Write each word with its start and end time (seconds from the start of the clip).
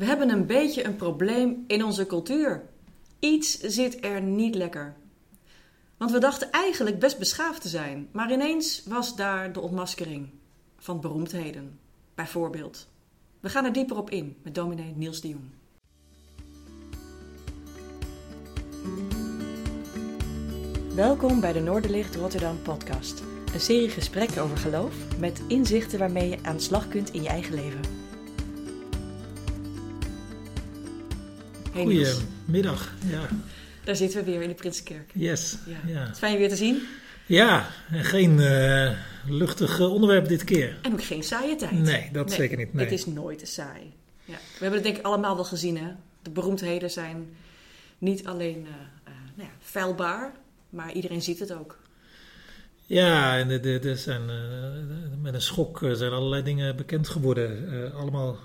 We 0.00 0.06
hebben 0.06 0.30
een 0.30 0.46
beetje 0.46 0.84
een 0.84 0.96
probleem 0.96 1.64
in 1.66 1.84
onze 1.84 2.06
cultuur. 2.06 2.62
Iets 3.18 3.60
zit 3.60 4.04
er 4.04 4.22
niet 4.22 4.54
lekker. 4.54 4.96
Want 5.96 6.10
we 6.10 6.18
dachten 6.18 6.50
eigenlijk 6.50 6.98
best 6.98 7.18
beschaafd 7.18 7.62
te 7.62 7.68
zijn, 7.68 8.08
maar 8.12 8.32
ineens 8.32 8.82
was 8.84 9.16
daar 9.16 9.52
de 9.52 9.60
ontmaskering 9.60 10.30
van 10.78 11.00
beroemdheden, 11.00 11.78
bijvoorbeeld. 12.14 12.88
We 13.40 13.48
gaan 13.48 13.64
er 13.64 13.72
dieper 13.72 13.96
op 13.96 14.10
in 14.10 14.36
met 14.42 14.54
dominee 14.54 14.92
Niels 14.96 15.20
de 15.20 15.28
Jong. 15.28 15.50
Welkom 20.94 21.40
bij 21.40 21.52
de 21.52 21.60
Noorderlicht 21.60 22.16
Rotterdam 22.16 22.62
podcast. 22.62 23.22
Een 23.54 23.60
serie 23.60 23.90
gesprekken 23.90 24.42
over 24.42 24.56
geloof 24.56 25.18
met 25.18 25.42
inzichten 25.48 25.98
waarmee 25.98 26.28
je 26.28 26.38
aan 26.42 26.56
de 26.56 26.62
slag 26.62 26.88
kunt 26.88 27.12
in 27.12 27.22
je 27.22 27.28
eigen 27.28 27.54
leven. 27.54 27.99
Hey 31.72 31.84
Goedemiddag. 31.84 32.92
Ja. 33.06 33.28
daar 33.84 33.96
zitten 33.96 34.24
we 34.24 34.30
weer 34.30 34.42
in 34.42 34.48
de 34.48 34.54
Prinsenkerk. 34.54 35.10
Yes. 35.14 35.56
Ja. 35.66 35.92
Ja, 35.92 36.00
Het 36.00 36.12
is 36.12 36.18
fijn 36.18 36.32
je 36.32 36.38
weer 36.38 36.48
te 36.48 36.56
zien 36.56 36.82
ja 37.30 37.66
en 37.90 38.04
geen 38.04 38.40
eh, 38.40 38.92
luchtig 39.28 39.78
eh, 39.80 39.92
onderwerp 39.92 40.28
dit 40.28 40.44
keer. 40.44 40.78
en 40.82 40.92
ook 40.92 41.04
geen 41.04 41.22
saaie 41.22 41.56
tijd. 41.56 41.72
Nee, 41.72 42.08
dat 42.12 42.32
zeker 42.32 42.56
niet. 42.56 42.74
Nee. 42.74 42.84
Het 42.84 42.94
is 42.94 43.06
nooit 43.06 43.38
te 43.38 43.46
saai. 43.46 43.92
Ja. 44.24 44.34
We 44.34 44.58
hebben 44.58 44.74
het 44.74 44.82
denk 44.82 44.96
ik 44.96 45.04
allemaal 45.04 45.34
wel 45.34 45.44
gezien. 45.44 45.76
Hè? 45.76 45.88
De 46.22 46.30
beroemdheden 46.30 46.90
zijn 46.90 47.36
niet 47.98 48.26
alleen 48.26 48.66
eh, 49.04 49.12
nou 49.34 49.48
ja, 49.96 50.32
maar 50.70 50.92
iedereen 50.92 51.22
ziet 51.22 51.38
het 51.38 51.52
ook. 51.52 51.78
Ja, 52.86 53.38
en 53.38 53.50
er 53.50 53.86
er 53.86 53.96
zijn, 53.96 54.22
met 55.22 55.34
een 55.34 55.42
schok 55.42 55.78
zijn 55.92 56.12
allerlei 56.12 56.42
dingen 56.42 56.76
bekend 56.76 57.08
geworden. 57.08 57.92
Allemaal 57.94 58.38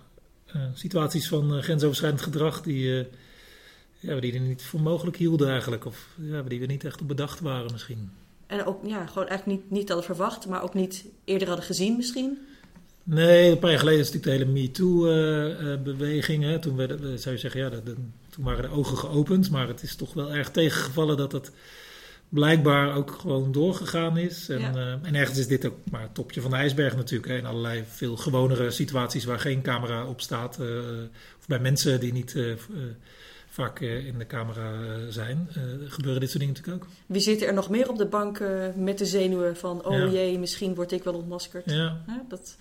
situaties 0.73 1.27
van 1.27 1.55
eh, 1.55 1.63
grensoverschrijdend 1.63 2.23
gedrag 2.23 2.61
die, 2.61 2.99
eh, 2.99 3.05
ja, 3.99 4.19
die 4.19 4.33
er 4.33 4.39
niet 4.39 4.63
voor 4.63 4.81
mogelijk 4.81 5.17
hielden 5.17 5.49
eigenlijk. 5.49 5.85
Of 5.85 6.07
ja, 6.15 6.41
die 6.41 6.59
we 6.59 6.65
niet 6.65 6.83
echt 6.83 7.01
op 7.01 7.07
bedacht 7.07 7.39
waren 7.39 7.71
misschien. 7.71 8.11
En 8.47 8.65
ook 8.65 8.85
ja, 8.85 9.05
gewoon 9.05 9.27
eigenlijk 9.27 9.59
niet, 9.59 9.71
niet 9.71 9.87
hadden 9.87 10.05
verwacht, 10.05 10.47
maar 10.47 10.63
ook 10.63 10.73
niet 10.73 11.05
eerder 11.23 11.47
hadden 11.47 11.65
gezien 11.65 11.95
misschien. 11.95 12.37
Nee, 13.03 13.51
een 13.51 13.59
paar 13.59 13.69
jaar 13.69 13.79
geleden 13.79 13.99
is 13.99 14.11
natuurlijk 14.11 14.37
de 14.39 14.45
hele 14.45 14.59
MeToo-beweging. 14.59 16.43
hè 16.43 16.59
toen 16.59 16.75
werd, 16.75 16.91
eh, 16.91 16.97
zou 17.15 17.35
je 17.35 17.41
zeggen, 17.41 17.59
ja, 17.59 17.69
toen 18.29 18.43
waren 18.43 18.61
de 18.61 18.75
ogen 18.75 18.97
geopend. 18.97 19.49
Maar 19.49 19.67
het 19.67 19.83
is 19.83 19.95
toch 19.95 20.13
wel 20.13 20.33
erg 20.33 20.51
tegengevallen 20.51 21.17
dat 21.17 21.31
dat 21.31 21.51
blijkbaar 22.35 22.95
ook 22.95 23.11
gewoon 23.11 23.51
doorgegaan 23.51 24.17
is. 24.17 24.49
En, 24.49 24.59
Ja. 24.59 24.73
eh, 24.75 24.91
en 25.07 25.15
ergens 25.15 25.37
is 25.39 25.47
dit 25.47 25.65
ook 25.65 25.75
maar 25.91 26.01
het 26.01 26.13
topje 26.13 26.41
van 26.41 26.51
de 26.51 26.57
ijsberg 26.57 26.95
natuurlijk. 26.95 27.29
Hè, 27.31 27.37
in 27.37 27.45
allerlei 27.45 27.83
veel 27.89 28.17
gewonere 28.17 28.71
situaties 28.71 29.23
waar 29.25 29.39
geen 29.39 29.61
camera 29.61 30.05
op 30.05 30.21
staat. 30.21 30.59
eh, 30.59 30.67
of 31.39 31.47
bij 31.47 31.59
mensen 31.59 31.99
die 31.99 32.13
niet 32.13 32.35
eh, 32.35 32.43
vaak 33.49 33.79
in 33.79 34.15
de 34.17 34.27
camera 34.27 34.71
zijn. 35.09 35.49
gebeuren 35.87 36.19
dit 36.19 36.29
soort 36.29 36.39
dingen 36.41 36.55
natuurlijk 36.55 36.83
ook. 36.83 36.89
Wie 37.05 37.21
zit 37.21 37.41
er 37.41 37.53
nog 37.53 37.69
meer 37.69 37.89
op 37.89 37.97
de 37.97 38.05
bank 38.05 38.39
met 38.75 38.97
de 38.97 39.05
zenuwen 39.05 39.57
van, 39.57 39.85
oh 39.85 39.97
Ja. 39.97 40.05
jee, 40.07 40.39
misschien 40.39 40.75
word 40.75 40.91
ik 40.91 41.03
wel 41.03 41.13
ontmaskerd. 41.13 41.71
Ja, 41.71 42.01
dat, 42.29 42.57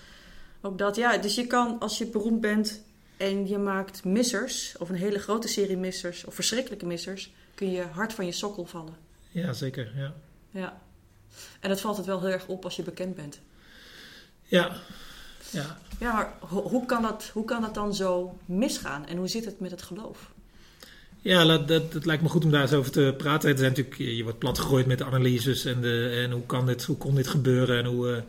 ook 0.61 0.79
dat, 0.79 0.97
ja. 0.97 1.19
Dus 1.19 1.35
je 1.35 1.47
kan, 1.47 1.77
als 1.81 1.99
je 1.99 2.07
beroemd 2.07 2.41
bent 2.41 2.83
en 3.17 3.49
je 3.49 3.59
maakt 3.59 4.05
missers, 4.05 4.75
of 4.79 4.89
een 4.89 4.95
hele 4.95 5.19
grote 5.19 5.49
serie 5.49 5.77
missers, 5.77 6.25
of 6.25 6.35
verschrikkelijke 6.35 6.87
missers, 6.87 7.33
kun 7.55 7.71
je 7.71 7.83
hard 7.93 8.13
van 8.13 8.27
je 8.27 8.33
sokkel 8.33 8.65
vallen. 8.67 8.95
Ja 9.35 9.53
zeker. 9.53 9.93
Ja. 9.97 10.15
Ja. 10.51 10.81
En 11.61 11.69
dat 11.69 11.81
valt 11.81 11.97
het 11.97 12.07
wel 12.07 12.21
heel 12.21 12.31
erg 12.31 12.47
op 12.47 12.65
als 12.65 12.77
je 12.77 12.83
bekend 12.83 13.15
bent. 13.15 13.41
Ja. 14.43 14.77
Ja. 15.51 15.79
Ja, 16.01 16.13
maar 16.13 16.33
ho- 16.49 16.69
hoe 16.69 16.87
kan, 16.87 17.03
dat, 17.03 17.31
hoe 17.33 17.45
kan 17.45 17.63
dat 17.63 17.75
dan 17.75 17.95
zo 17.95 18.39
misgaan? 18.45 19.07
En 19.07 19.17
hoe 19.17 19.29
zit 19.29 19.45
het 19.45 19.61
met 19.61 19.71
het 19.71 19.83
geloof? 19.83 20.31
Ja, 21.21 21.45
dat, 21.45 21.69
dat, 21.69 21.93
het 21.93 22.05
lijkt 22.07 22.23
me 22.23 22.29
goed 22.29 22.45
om 22.45 22.51
daar 22.51 22.63
eens 22.63 22.73
over 22.73 22.91
te 22.93 23.15
praten. 23.19 23.51
Er 23.51 23.59
zijn 23.59 23.71
natuurlijk, 23.71 23.97
je 23.97 24.23
wordt 24.23 24.39
platgegooid 24.39 24.87
met 24.87 24.99
de 24.99 25.05
analyses 25.05 25.65
en, 25.65 25.81
de, 25.81 26.21
en 26.25 26.31
hoe, 26.31 26.47
kan 26.47 26.67
dit, 26.67 26.85
hoe 26.85 26.97
kon 26.97 27.15
dit 27.15 27.29
gebeuren. 27.29 27.79
En 27.79 27.85
hoe, 27.85 28.09
eh, 28.09 28.17
eh, 28.17 28.23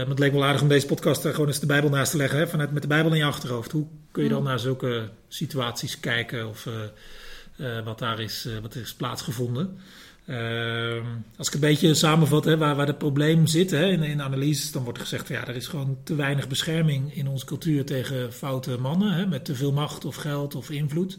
maar 0.00 0.08
het 0.08 0.18
leek 0.18 0.32
me 0.32 0.38
wel 0.38 0.46
aardig 0.46 0.62
om 0.62 0.68
deze 0.68 0.86
podcast 0.86 1.24
er 1.24 1.32
gewoon 1.32 1.46
eens 1.48 1.60
de 1.60 1.66
Bijbel 1.66 1.90
naast 1.90 2.10
te 2.10 2.16
leggen. 2.16 2.38
Hè? 2.38 2.48
Vanuit, 2.48 2.72
met 2.72 2.82
de 2.82 2.88
Bijbel 2.88 3.10
in 3.12 3.18
je 3.18 3.24
achterhoofd. 3.24 3.72
Hoe 3.72 3.86
kun 4.10 4.22
je 4.22 4.28
dan 4.28 4.38
Mm. 4.40 4.44
naar 4.46 4.58
zulke 4.60 5.08
situaties 5.28 6.00
kijken 6.00 6.48
of 6.48 6.66
eh, 6.66 7.84
wat 7.84 7.98
daar 7.98 8.20
is, 8.20 8.48
wat 8.62 8.74
er 8.74 8.80
is 8.80 8.94
plaatsgevonden? 8.94 9.78
Ehm, 10.26 11.04
als 11.36 11.48
ik 11.48 11.54
een 11.54 11.60
beetje 11.60 11.94
samenvat 11.94 12.44
hè, 12.44 12.56
waar, 12.56 12.76
waar 12.76 12.86
het 12.86 12.98
probleem 12.98 13.46
zit 13.46 13.70
hè, 13.70 13.86
in, 13.86 14.02
in 14.02 14.22
analyses, 14.22 14.72
dan 14.72 14.84
wordt 14.84 14.98
gezegd 14.98 15.28
ja, 15.28 15.46
er 15.46 15.56
is 15.56 15.66
gewoon 15.66 15.98
te 16.04 16.14
weinig 16.14 16.48
bescherming 16.48 17.14
in 17.14 17.28
onze 17.28 17.46
cultuur 17.46 17.84
tegen 17.84 18.32
foute 18.32 18.78
mannen 18.78 19.12
hè, 19.12 19.26
met 19.26 19.44
te 19.44 19.54
veel 19.54 19.72
macht 19.72 20.04
of 20.04 20.16
geld 20.16 20.54
of 20.54 20.70
invloed. 20.70 21.18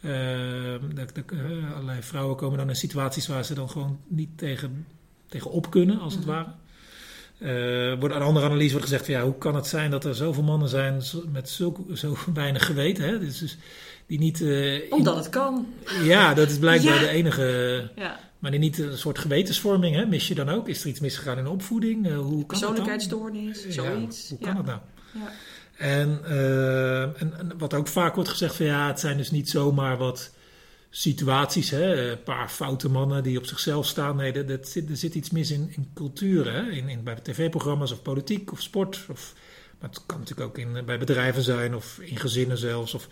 Eh, 0.00 0.12
allerlei 1.74 2.02
vrouwen 2.02 2.36
komen 2.36 2.58
dan 2.58 2.68
in 2.68 2.76
situaties 2.76 3.26
waar 3.26 3.44
ze 3.44 3.54
dan 3.54 3.70
gewoon 3.70 4.00
niet 4.08 4.38
tegen, 4.38 4.86
tegen 5.28 5.50
op 5.50 5.70
kunnen, 5.70 5.98
als 5.98 6.14
het 6.14 6.26
Mhm. 6.26 6.32
ware. 6.32 6.48
Eh, 7.38 7.98
wordt 7.98 8.14
aan 8.14 8.20
een 8.20 8.26
andere 8.26 8.46
analyse 8.46 8.70
wordt 8.70 8.86
gezegd 8.86 9.04
van 9.04 9.14
ja, 9.14 9.22
hoe 9.22 9.38
kan 9.38 9.54
het 9.54 9.66
zijn 9.66 9.90
dat 9.90 10.04
er 10.04 10.14
zoveel 10.14 10.42
mannen 10.42 10.68
zijn 10.68 11.02
met 11.32 11.48
zulk, 11.48 11.78
zo 11.94 12.16
weinig 12.34 12.66
geweten, 12.66 13.04
hè? 13.04 13.18
Dus, 13.18 13.38
dus 13.38 13.56
die 14.10 14.18
niet. 14.18 14.40
eh, 14.40 14.74
in- 14.74 14.92
Omdat 14.92 15.16
het 15.16 15.28
kan. 15.28 15.66
ja, 16.02 16.34
dat 16.34 16.50
is 16.50 16.58
blijkbaar 16.58 16.94
Ja. 16.94 17.00
de 17.00 17.08
enige. 17.08 17.90
Ja. 17.96 18.20
Maar 18.38 18.58
niet 18.58 18.78
een 18.78 18.98
soort 18.98 19.18
gewetensvorming, 19.18 19.96
hè? 19.96 20.06
mis 20.06 20.28
je 20.28 20.34
dan 20.34 20.48
ook? 20.48 20.68
Is 20.68 20.82
er 20.82 20.88
iets 20.88 21.00
misgegaan 21.00 21.38
in 21.38 21.44
de 21.44 21.50
opvoeding? 21.50 22.06
Eh, 22.06 22.12
hoe 22.16 22.22
kan 22.28 22.36
dat? 22.38 22.46
Persoonlijkheidsstoornis, 22.46 23.64
Ja, 23.64 23.70
zoiets. 23.72 24.28
hoe 24.28 24.38
kan 24.38 24.50
ja. 24.50 24.56
het 24.56 24.66
nou? 24.66 24.78
Ja. 25.14 25.30
En, 25.76 26.20
eh, 26.24 27.02
en, 27.02 27.38
en 27.38 27.52
wat 27.58 27.74
ook 27.74 27.88
vaak 27.88 28.14
wordt 28.14 28.30
gezegd 28.30 28.54
van 28.56 28.66
ja, 28.66 28.86
het 28.86 29.00
zijn 29.00 29.16
dus 29.16 29.30
niet 29.30 29.50
zomaar 29.50 29.96
wat 29.96 30.30
situaties, 30.90 31.70
hè? 31.70 32.10
een 32.10 32.22
paar 32.22 32.48
foute 32.48 32.88
mannen 32.88 33.22
die 33.22 33.38
op 33.38 33.46
zichzelf 33.46 33.86
staan. 33.86 34.16
Nee, 34.16 34.32
dat, 34.32 34.48
dat 34.48 34.68
zit, 34.68 34.90
er 34.90 34.96
zit 34.96 35.14
iets 35.14 35.30
mis 35.30 35.50
in, 35.50 35.72
in 35.76 35.90
cultuur, 35.94 36.52
hè? 36.52 36.70
In, 36.70 36.88
in, 36.88 37.02
bij 37.02 37.14
tv-programma's 37.22 37.92
of 37.92 38.02
politiek 38.02 38.52
of 38.52 38.60
sport. 38.62 39.06
Of, 39.10 39.34
maar 39.80 39.90
het 39.90 40.02
kan 40.06 40.18
natuurlijk 40.18 40.48
ook 40.48 40.58
in, 40.58 40.84
bij 40.86 40.98
bedrijven 40.98 41.42
zijn 41.42 41.74
of 41.74 41.98
in 42.00 42.16
gezinnen 42.16 42.58
zelfs. 42.58 42.94
Of, 42.94 43.08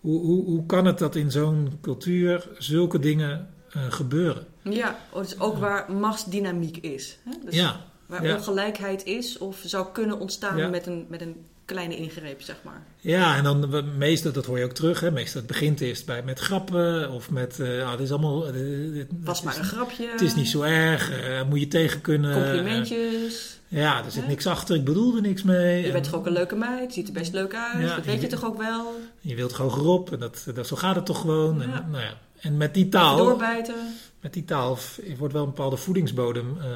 hoe, 0.00 0.20
hoe, 0.20 0.44
hoe 0.44 0.66
kan 0.66 0.84
het 0.84 0.98
dat 0.98 1.14
in 1.16 1.30
zo'n 1.30 1.78
cultuur 1.80 2.48
zulke 2.58 2.98
dingen 2.98 3.48
eh, 3.70 3.82
gebeuren? 3.88 4.46
Ja, 4.62 4.98
dus 5.14 5.40
ook 5.40 5.58
waar 5.58 5.92
machtsdynamiek 5.92 6.76
is. 6.76 7.18
Hè? 7.24 7.30
Dus 7.44 7.54
ja, 7.54 7.80
Waar 8.06 8.24
ja. 8.24 8.34
ongelijkheid 8.34 9.04
is 9.04 9.38
of 9.38 9.60
zou 9.64 9.86
kunnen 9.92 10.18
ontstaan 10.18 10.56
Ja. 10.56 10.68
met, 10.68 10.86
een, 10.86 11.06
met 11.08 11.20
een 11.20 11.36
kleine 11.64 11.96
ingreep, 11.96 12.42
zeg 12.42 12.56
maar. 12.64 12.82
Ja, 12.96 13.36
en 13.36 13.44
dan 13.44 13.84
meestal, 13.98 14.32
dat 14.32 14.46
hoor 14.46 14.58
je 14.58 14.64
ook 14.64 14.72
terug, 14.72 15.00
hè, 15.00 15.10
meestal 15.10 15.40
het 15.40 15.48
begint 15.50 15.80
eerst 15.80 16.06
bij, 16.06 16.22
met 16.22 16.38
grappen 16.38 17.10
of 17.10 17.30
met, 17.30 17.60
eh 17.60 17.82
ah, 17.84 17.90
dit 17.90 18.00
is 18.00 18.10
allemaal, 18.10 18.46
eh, 18.46 18.52
dit- 18.92 19.06
Was 19.24 19.42
maar 19.42 19.56
een 19.58 19.64
grapje. 19.64 20.08
Het 20.10 20.20
is 20.20 20.34
niet 20.34 20.48
zo 20.48 20.62
erg, 20.62 21.10
eh, 21.10 21.48
moet 21.48 21.60
je 21.60 21.68
tegen 21.68 22.00
kunnen. 22.00 22.32
Complimentjes. 22.32 23.57
Ja, 23.68 24.04
er 24.04 24.10
zit 24.10 24.26
niks 24.26 24.46
achter, 24.46 24.76
ik 24.76 24.84
bedoel 24.84 25.16
er 25.16 25.22
niks 25.22 25.42
mee. 25.42 25.80
Je 25.80 25.86
En 25.86 25.92
bent 25.92 26.04
toch 26.04 26.14
ook 26.14 26.26
een 26.26 26.32
leuke 26.32 26.56
meid, 26.56 26.92
ziet 26.92 27.06
er 27.06 27.12
best 27.12 27.32
leuk 27.32 27.54
uit. 27.54 27.88
Dat 27.88 28.04
weet 28.04 28.20
je 28.20 28.26
toch 28.26 28.44
ook 28.44 28.58
wel. 28.58 28.94
Je 29.20 29.34
wilt 29.34 29.52
gewoon 29.52 29.72
gerop 29.72 30.12
en 30.12 30.18
dat, 30.18 30.46
dat, 30.54 30.66
zo 30.66 30.76
gaat 30.76 30.94
het 30.96 31.06
toch 31.06 31.20
gewoon. 31.20 31.62
En, 31.62 31.68
nou 31.90 32.02
ja. 32.04 32.18
en 32.40 32.56
met 32.56 32.74
die 32.74 32.84
Even 32.86 32.98
taal, 32.98 33.16
doorbijten. 33.16 33.74
met 34.20 34.32
die 34.32 34.44
taal 34.44 34.78
wordt 35.18 35.32
wel 35.34 35.42
een 35.42 35.48
bepaalde 35.48 35.76
voedingsbodem 35.76 36.56
eh, 36.60 36.66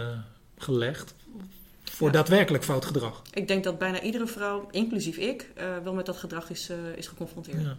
gelegd 0.58 1.14
voor 1.84 2.06
Ja. 2.06 2.12
daadwerkelijk 2.12 2.64
fout 2.64 2.84
gedrag. 2.84 3.22
Ik 3.32 3.48
denk 3.48 3.64
dat 3.64 3.78
bijna 3.78 4.00
iedere 4.00 4.26
vrouw, 4.26 4.68
inclusief 4.70 5.16
ik, 5.16 5.50
eh, 5.54 5.66
wel 5.84 5.94
met 5.94 6.06
dat 6.06 6.16
gedrag 6.16 6.50
is, 6.50 6.68
eh, 6.68 6.76
is 6.96 7.06
geconfronteerd. 7.06 7.62
Ja. 7.62 7.76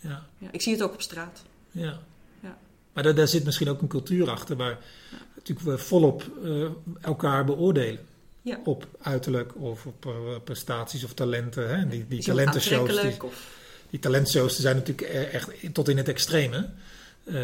Ja. 0.00 0.22
Ja. 0.38 0.48
ik 0.50 0.62
zie 0.62 0.72
het 0.72 0.82
ook 0.82 0.92
op 0.92 1.02
straat. 1.02 1.42
Ja. 1.70 1.98
Ja. 2.40 2.58
Maar 2.92 3.02
daar, 3.02 3.14
daar 3.14 3.28
zit 3.28 3.44
misschien 3.44 3.68
ook 3.68 3.80
een 3.82 3.88
cultuur 3.88 4.30
achter 4.30 4.56
waar 4.56 4.78
natuurlijk 5.36 5.66
we 5.68 5.78
volop 5.78 6.24
elkaar 7.00 7.44
beoordelen. 7.44 8.08
Ja. 8.42 8.60
Op 8.64 8.86
uiterlijk 9.02 9.52
of 9.56 9.86
op 9.86 10.06
eh, 10.06 10.12
prestaties 10.44 11.04
of 11.04 11.12
talenten. 11.12 11.76
Hè? 11.76 11.88
Die, 11.88 12.06
die 12.08 12.22
talentenshows, 12.22 13.00
die, 13.00 13.16
die 13.90 13.98
talentshows 14.00 14.58
zijn 14.58 14.76
natuurlijk 14.76 15.08
e- 15.08 15.22
echt 15.22 15.74
tot 15.74 15.88
in 15.88 15.96
het 15.96 16.08
extreme. 16.08 16.68
Eh, 17.24 17.34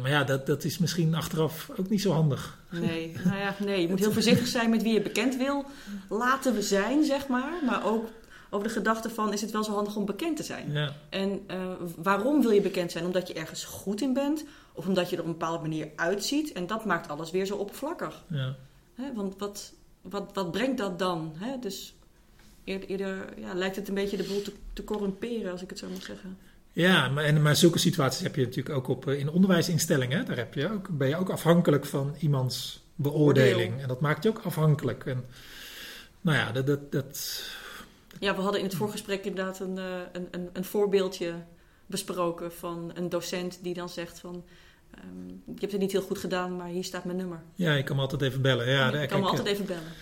maar 0.00 0.10
ja, 0.10 0.24
dat, 0.24 0.46
dat 0.46 0.64
is 0.64 0.78
misschien 0.78 1.14
achteraf 1.14 1.70
ook 1.76 1.88
niet 1.88 2.00
zo 2.00 2.12
handig. 2.12 2.58
nee, 2.70 3.12
nou 3.24 3.36
ja, 3.38 3.54
nee, 3.58 3.80
je 3.80 3.88
moet 3.88 3.98
heel 3.98 4.12
voorzichtig 4.12 4.46
zijn 4.46 4.70
met 4.70 4.82
wie 4.82 4.92
je 4.92 5.02
bekend 5.02 5.36
wil 5.36 5.64
laten 6.08 6.54
we 6.54 6.62
zijn, 6.62 7.04
zeg 7.04 7.26
maar. 7.26 7.52
Maar 7.66 7.86
ook 7.86 8.08
over 8.50 8.66
de 8.66 8.72
gedachte 8.72 9.10
van, 9.10 9.32
is 9.32 9.40
het 9.40 9.50
wel 9.50 9.64
zo 9.64 9.72
handig 9.72 9.96
om 9.96 10.04
bekend 10.04 10.36
te 10.36 10.42
zijn? 10.42 10.72
Ja, 10.72 10.94
En 11.08 11.40
eh, 11.46 11.72
waarom 11.96 12.40
wil 12.42 12.50
je 12.50 12.60
bekend 12.60 12.92
zijn? 12.92 13.04
Omdat 13.04 13.28
je 13.28 13.34
ergens 13.34 13.64
goed 13.64 14.00
in 14.00 14.12
bent? 14.12 14.44
Of 14.72 14.86
omdat 14.86 15.10
je 15.10 15.16
er 15.16 15.22
op 15.22 15.28
een 15.28 15.38
bepaalde 15.38 15.62
manier 15.62 15.88
uitziet? 15.96 16.52
En 16.52 16.66
dat 16.66 16.84
maakt 16.84 17.08
alles 17.08 17.30
weer 17.30 17.46
zo 17.46 17.56
oppervlakkig. 17.56 18.22
ja. 18.28 18.54
Hè? 18.94 19.12
Want 19.14 19.34
wat, 19.38 19.72
wat, 20.10 20.30
wat 20.34 20.50
brengt 20.50 20.78
dat 20.78 20.98
dan? 20.98 21.32
Hè? 21.36 21.58
Dus 21.58 21.94
eerder, 22.64 22.88
eerder 22.88 23.38
ja, 23.38 23.54
lijkt 23.54 23.76
het 23.76 23.88
een 23.88 23.94
beetje 23.94 24.16
de 24.16 24.24
boel 24.24 24.42
te, 24.42 24.52
te 24.72 24.84
corrumperen, 24.84 25.52
als 25.52 25.62
ik 25.62 25.70
het 25.70 25.78
zo 25.78 25.88
mag 25.88 26.02
zeggen. 26.02 26.38
Ja, 26.72 27.08
maar, 27.08 27.24
en, 27.24 27.42
maar 27.42 27.56
zulke 27.56 27.78
situaties 27.78 28.22
heb 28.22 28.34
je 28.36 28.42
natuurlijk 28.42 28.76
ook 28.76 28.88
op, 28.88 29.08
eh, 29.08 29.18
in 29.18 29.30
onderwijsinstellingen. 29.30 30.26
Daar 30.26 30.36
heb 30.36 30.54
je 30.54 30.70
ook, 30.70 30.88
ben 30.98 31.08
je 31.08 31.16
ook 31.16 31.30
afhankelijk 31.30 31.86
van 31.86 32.14
iemands 32.18 32.84
beoordeling. 32.94 33.68
Oordeel. 33.68 33.82
En 33.82 33.88
dat 33.88 34.00
maakt 34.00 34.22
je 34.22 34.28
ook 34.28 34.40
afhankelijk. 34.44 35.06
En, 35.06 35.24
nou 36.20 36.38
ja, 36.38 36.52
dat, 36.52 36.66
dat, 36.66 36.92
dat, 36.92 37.42
Ja, 38.18 38.34
we 38.34 38.40
hadden 38.40 38.60
in 38.60 38.66
het 38.66 38.76
voorgesprek 38.76 39.24
inderdaad 39.24 39.60
een, 39.60 39.76
uh, 39.76 39.84
een, 40.12 40.28
een, 40.30 40.50
een, 40.52 40.64
voorbeeldje 40.64 41.34
besproken 41.86 42.52
van 42.52 42.90
een 42.94 43.08
docent 43.08 43.58
die 43.62 43.74
dan 43.74 43.88
zegt 43.88 44.18
van... 44.18 44.44
Um, 45.04 45.42
je 45.44 45.60
hebt 45.60 45.72
het 45.72 45.80
niet 45.80 45.92
heel 45.92 46.02
goed 46.02 46.18
gedaan, 46.18 46.56
maar 46.56 46.68
hier 46.68 46.84
staat 46.84 47.04
mijn 47.04 47.16
nummer. 47.16 47.42
Ja, 47.54 47.74
je 47.74 47.82
kan 47.82 47.96
me 47.96 48.02
altijd 48.02 48.22
even 48.22 48.42
bellen. 48.42 48.68
Ja, 48.68 48.92
ik 48.92 49.08
kan 49.08 49.20
me 49.20 49.26
altijd 49.26 49.46
even 49.46 49.66
bellen. 49.66 49.92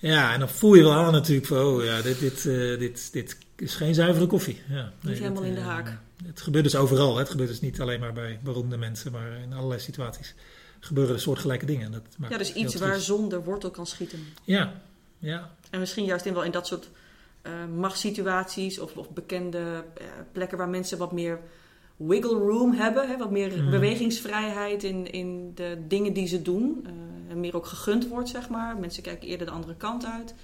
Ja, 0.00 0.32
en 0.32 0.38
dan 0.38 0.48
voel 0.48 0.74
je 0.74 0.82
wel 0.82 0.92
aan 0.92 1.12
natuurlijk 1.12 1.46
van, 1.46 1.58
oh 1.58 1.84
ja, 1.84 2.02
dit, 2.02 2.18
dit, 2.18 2.44
uh, 2.44 2.78
dit, 2.78 3.12
dit 3.12 3.38
is 3.56 3.74
geen 3.74 3.94
zuivere 3.94 4.26
koffie. 4.26 4.62
Ja, 4.68 4.92
niet 5.00 5.18
helemaal 5.18 5.42
in 5.42 5.54
de 5.54 5.60
haak. 5.60 5.98
Het 6.26 6.40
gebeurt 6.40 6.64
dus 6.64 6.76
overal. 6.76 7.12
Hè. 7.12 7.18
Het 7.18 7.30
gebeurt 7.30 7.48
dus 7.48 7.60
niet 7.60 7.80
alleen 7.80 8.00
maar 8.00 8.12
bij 8.12 8.38
beroemde 8.42 8.76
mensen, 8.76 9.12
maar 9.12 9.32
in 9.42 9.52
allerlei 9.52 9.80
situaties 9.80 10.34
gebeuren 10.80 11.14
er 11.14 11.20
soortgelijke 11.20 11.66
dingen. 11.66 11.92
Dat 11.92 12.02
ja, 12.28 12.38
dus 12.38 12.52
iets 12.52 12.74
waar 12.74 13.00
zonder 13.00 13.44
wortel 13.44 13.70
kan 13.70 13.86
schieten. 13.86 14.26
Ja, 14.44 14.72
ja. 15.18 15.54
En 15.70 15.80
misschien 15.80 16.04
juist 16.04 16.26
in 16.26 16.34
wel 16.34 16.44
in 16.44 16.50
dat 16.50 16.66
soort 16.66 16.88
uh, 17.42 17.52
machtssituaties 17.76 18.78
of, 18.78 18.96
of 18.96 19.10
bekende 19.10 19.84
plekken 20.32 20.58
waar 20.58 20.68
mensen 20.68 20.98
wat 20.98 21.12
meer 21.12 21.40
wiggle 21.98 22.38
room 22.38 22.72
hebben, 22.72 23.08
hè, 23.08 23.16
wat 23.16 23.30
meer 23.30 23.62
mm. 23.62 23.70
bewegingsvrijheid 23.70 24.84
in, 24.84 25.12
in 25.12 25.52
de 25.54 25.78
dingen 25.88 26.12
die 26.12 26.26
ze 26.26 26.42
doen. 26.42 26.84
Uh, 26.86 26.90
en 27.28 27.40
meer 27.40 27.56
ook 27.56 27.66
gegund 27.66 28.08
wordt, 28.08 28.28
zeg 28.28 28.48
maar. 28.48 28.76
Mensen 28.76 29.02
kijken 29.02 29.28
eerder 29.28 29.46
de 29.46 29.52
andere 29.52 29.74
kant 29.74 30.04
uit 30.04 30.34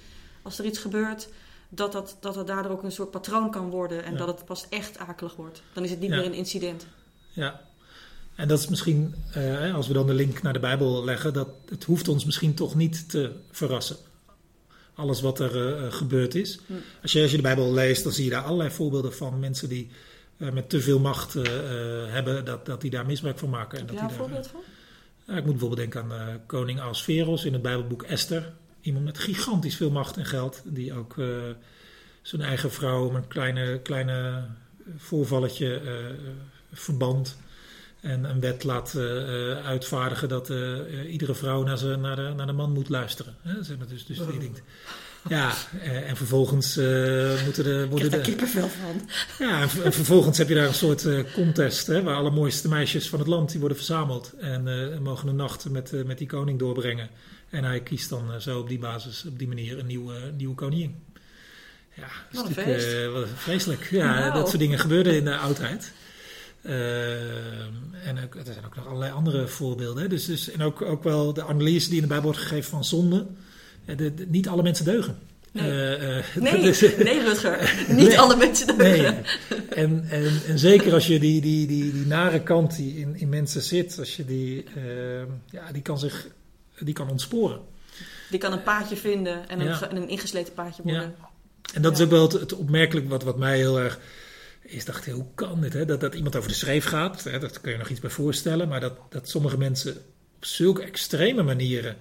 als 0.41 0.59
er 0.59 0.65
iets 0.65 0.79
gebeurt. 0.79 1.29
Dat, 1.69 1.91
dat, 1.91 2.17
dat 2.19 2.35
het 2.35 2.47
daardoor 2.47 2.71
ook 2.71 2.83
een 2.83 2.91
soort 2.91 3.11
patroon 3.11 3.51
kan 3.51 3.69
worden 3.69 4.03
en 4.03 4.17
dat 4.17 4.27
het 4.27 4.45
pas 4.45 4.65
echt 4.69 4.97
akelig 4.97 5.35
wordt. 5.35 5.61
Dan 5.73 5.83
is 5.83 5.89
het 5.89 5.99
niet 5.99 6.09
meer 6.09 6.25
een 6.25 6.33
incident. 6.33 6.87
Ja, 7.31 7.61
en 8.35 8.47
dat 8.47 8.59
is 8.59 8.67
misschien, 8.67 9.15
uh, 9.37 9.75
als 9.75 9.87
we 9.87 9.93
dan 9.93 10.07
de 10.07 10.13
link 10.13 10.41
naar 10.41 10.53
de 10.53 10.59
Bijbel 10.59 11.03
leggen, 11.05 11.33
dat 11.33 11.47
het 11.69 11.83
hoeft 11.83 12.07
ons 12.07 12.25
misschien 12.25 12.53
toch 12.53 12.75
niet 12.75 13.09
te 13.09 13.31
verrassen. 13.51 13.97
Alles 14.93 15.21
wat 15.21 15.39
er 15.39 15.83
uh, 15.83 15.93
gebeurd 15.93 16.35
is. 16.35 16.59
Hm. 16.65 16.73
Als, 17.01 17.11
je, 17.11 17.21
als 17.21 17.31
je 17.31 17.37
de 17.37 17.43
Bijbel 17.43 17.73
leest, 17.73 18.03
dan 18.03 18.11
zie 18.11 18.23
je 18.23 18.29
daar 18.29 18.43
allerlei 18.43 18.69
voorbeelden 18.69 19.13
van 19.13 19.39
mensen 19.39 19.69
die 19.69 19.89
uh, 20.37 20.51
met 20.51 20.69
te 20.69 20.81
veel 20.81 20.99
macht 20.99 21.33
hebben, 22.07 22.45
dat, 22.45 22.65
dat 22.65 22.81
die 22.81 22.89
daar 22.89 23.05
misbruik 23.05 23.39
van 23.39 23.49
maken. 23.49 23.79
Heb 23.79 23.89
je 23.89 23.95
daar 23.95 24.03
een 24.03 24.11
voorbeeld 24.11 24.47
van? 24.47 24.61
ik 25.35 25.43
moet 25.43 25.51
bijvoorbeeld 25.51 25.91
denken 25.91 26.11
aan 26.11 26.39
koning 26.45 26.81
Asveros 26.81 27.45
in 27.45 27.53
het 27.53 27.61
Bijbelboek 27.61 28.03
Esther. 28.03 28.53
Iemand 28.81 29.05
met 29.05 29.17
gigantisch 29.17 29.75
veel 29.75 29.91
macht 29.91 30.17
en 30.17 30.25
geld, 30.25 30.61
die 30.65 30.93
ook 30.93 31.15
zijn 32.21 32.41
eigen 32.41 32.71
vrouw 32.71 33.09
met 33.09 33.23
een 33.23 33.29
kleine, 33.29 33.79
kleine 33.79 34.45
voorvalletje 34.97 35.81
verband 36.73 37.37
en 38.05 38.23
een 38.23 38.39
wet 38.39 38.63
laat 38.63 38.93
uh, 38.97 39.65
uitvaardigen 39.65 40.29
dat 40.29 40.49
uh, 40.49 41.11
iedere 41.11 41.35
vrouw 41.35 41.63
naar, 41.63 41.77
ze, 41.77 41.95
naar, 41.95 42.15
de, 42.15 42.33
naar 42.35 42.45
de 42.45 42.53
man 42.53 42.71
moet 42.71 42.89
luisteren. 42.89 43.35
Hè? 43.41 43.53
Dus, 43.87 44.05
dus 44.05 44.17
die 44.17 44.39
denkt. 44.39 44.61
Ja, 45.29 45.53
en 45.81 46.15
vervolgens 46.15 46.75
moeten 47.43 47.63
de... 47.63 47.87
Worden 47.89 48.19
Ik 48.19 48.25
heb 48.25 48.39
daar 48.39 48.47
veel 48.47 48.69
van. 48.69 49.09
Ja, 49.47 49.61
en, 49.61 49.69
en, 49.83 49.93
vervolgens 49.93 50.37
heb 50.37 50.47
je 50.47 50.55
daar 50.55 50.67
een 50.67 50.73
soort 50.73 51.07
contest, 51.33 51.87
hè, 51.87 52.03
waar 52.03 52.15
alle 52.15 52.31
mooiste 52.31 52.67
meisjes 52.67 53.09
van 53.09 53.19
het 53.19 53.27
land 53.27 53.49
die 53.51 53.59
worden 53.59 53.77
verzameld. 53.77 54.33
En 54.39 55.01
mogen 55.03 55.27
een 55.27 55.35
nacht 55.35 55.69
met, 55.69 56.05
met 56.05 56.17
die 56.17 56.27
koning 56.27 56.59
doorbrengen. 56.59 57.09
En 57.49 57.63
hij 57.63 57.81
kiest 57.81 58.09
dan 58.09 58.41
zo 58.41 58.59
op 58.59 58.67
die 58.67 58.79
basis, 58.79 59.25
op 59.27 59.39
die 59.39 59.47
manier, 59.47 59.79
een 59.79 59.85
nieuwe, 59.85 60.31
nieuwe 60.37 60.55
koningin. 60.55 61.03
Ja, 61.93 62.07
dat 62.31 62.49
is 62.49 62.55
natuurlijk 62.55 63.27
vreselijk. 63.35 63.87
Ja, 63.89 64.19
nou. 64.19 64.33
dat 64.33 64.47
soort 64.47 64.59
dingen 64.59 64.79
gebeurden 64.79 65.15
in 65.15 65.25
de 65.25 65.37
oudheid. 65.37 65.91
Uh, 66.61 68.07
en 68.07 68.23
ook, 68.23 68.35
er 68.35 68.53
zijn 68.53 68.65
ook 68.65 68.75
nog 68.75 68.87
allerlei 68.87 69.11
andere 69.11 69.47
voorbeelden. 69.47 70.03
Hè? 70.03 70.09
Dus, 70.09 70.25
dus, 70.25 70.51
en 70.51 70.61
ook, 70.61 70.81
ook 70.81 71.03
wel 71.03 71.33
de 71.33 71.43
analyse 71.43 71.87
die 71.87 71.95
in 71.95 72.01
de 72.01 72.07
Bijbel 72.07 72.25
wordt 72.25 72.41
gegeven 72.41 72.69
van 72.69 72.83
zonde. 72.83 73.25
De, 73.85 74.13
niet 74.27 74.47
alle 74.47 74.63
mensen 74.63 74.85
deugen. 74.85 75.17
Nee, 75.51 75.99
uh, 75.99 76.35
nee, 76.35 76.61
dus, 76.71 76.81
nee, 76.81 77.23
Rutger. 77.23 77.73
Niet 77.87 78.07
nee, 78.07 78.19
alle 78.19 78.35
mensen 78.35 78.77
deugen. 78.77 79.13
Nee. 79.49 79.59
En, 79.69 80.05
en, 80.09 80.41
en 80.47 80.59
zeker 80.59 80.93
als 80.93 81.07
je 81.07 81.19
die, 81.19 81.41
die, 81.41 81.67
die, 81.67 81.91
die 81.91 82.05
nare 82.05 82.43
kant 82.43 82.75
die 82.75 82.99
in, 82.99 83.15
in 83.15 83.29
mensen 83.29 83.61
zit, 83.61 83.99
als 83.99 84.15
je 84.15 84.25
die, 84.25 84.63
ehm, 84.75 85.27
ja, 85.49 85.71
die 85.71 85.81
kan 85.81 85.99
zich 85.99 86.27
die 86.79 86.93
kan 86.93 87.09
ontsporen. 87.09 87.59
Die 88.29 88.39
kan 88.39 88.51
een 88.51 88.63
paadje 88.63 88.95
vinden 88.95 89.49
en 89.49 89.59
een, 89.59 89.65
ja. 89.65 89.91
een 89.91 90.09
ingesleten 90.09 90.53
paadje 90.53 90.83
worden. 90.83 91.15
Ja. 91.19 91.29
En 91.73 91.81
dat 91.81 91.97
is 91.97 92.03
ook 92.03 92.09
wel 92.09 92.21
het, 92.21 92.31
het 92.31 92.53
opmerkelijk 92.53 93.09
wat, 93.09 93.23
wat 93.23 93.37
mij 93.37 93.57
heel 93.57 93.79
erg 93.79 93.99
is 94.61 94.85
dacht, 94.85 95.05
hoe 95.05 95.25
kan 95.35 95.61
dit? 95.61 95.73
Hè? 95.73 95.85
Dat, 95.85 95.99
dat 95.99 96.15
iemand 96.15 96.35
over 96.35 96.49
de 96.49 96.55
schreef 96.55 96.85
gaat, 96.85 97.23
hè? 97.23 97.39
dat 97.39 97.61
kun 97.61 97.71
je 97.71 97.77
nog 97.77 97.89
iets 97.89 97.99
bij 97.99 98.09
voorstellen. 98.09 98.67
Maar 98.67 98.79
dat, 98.79 98.97
dat 99.09 99.29
sommige 99.29 99.57
mensen 99.57 99.97
op 100.35 100.45
zulke 100.45 100.83
extreme 100.83 101.43
manieren, 101.43 101.97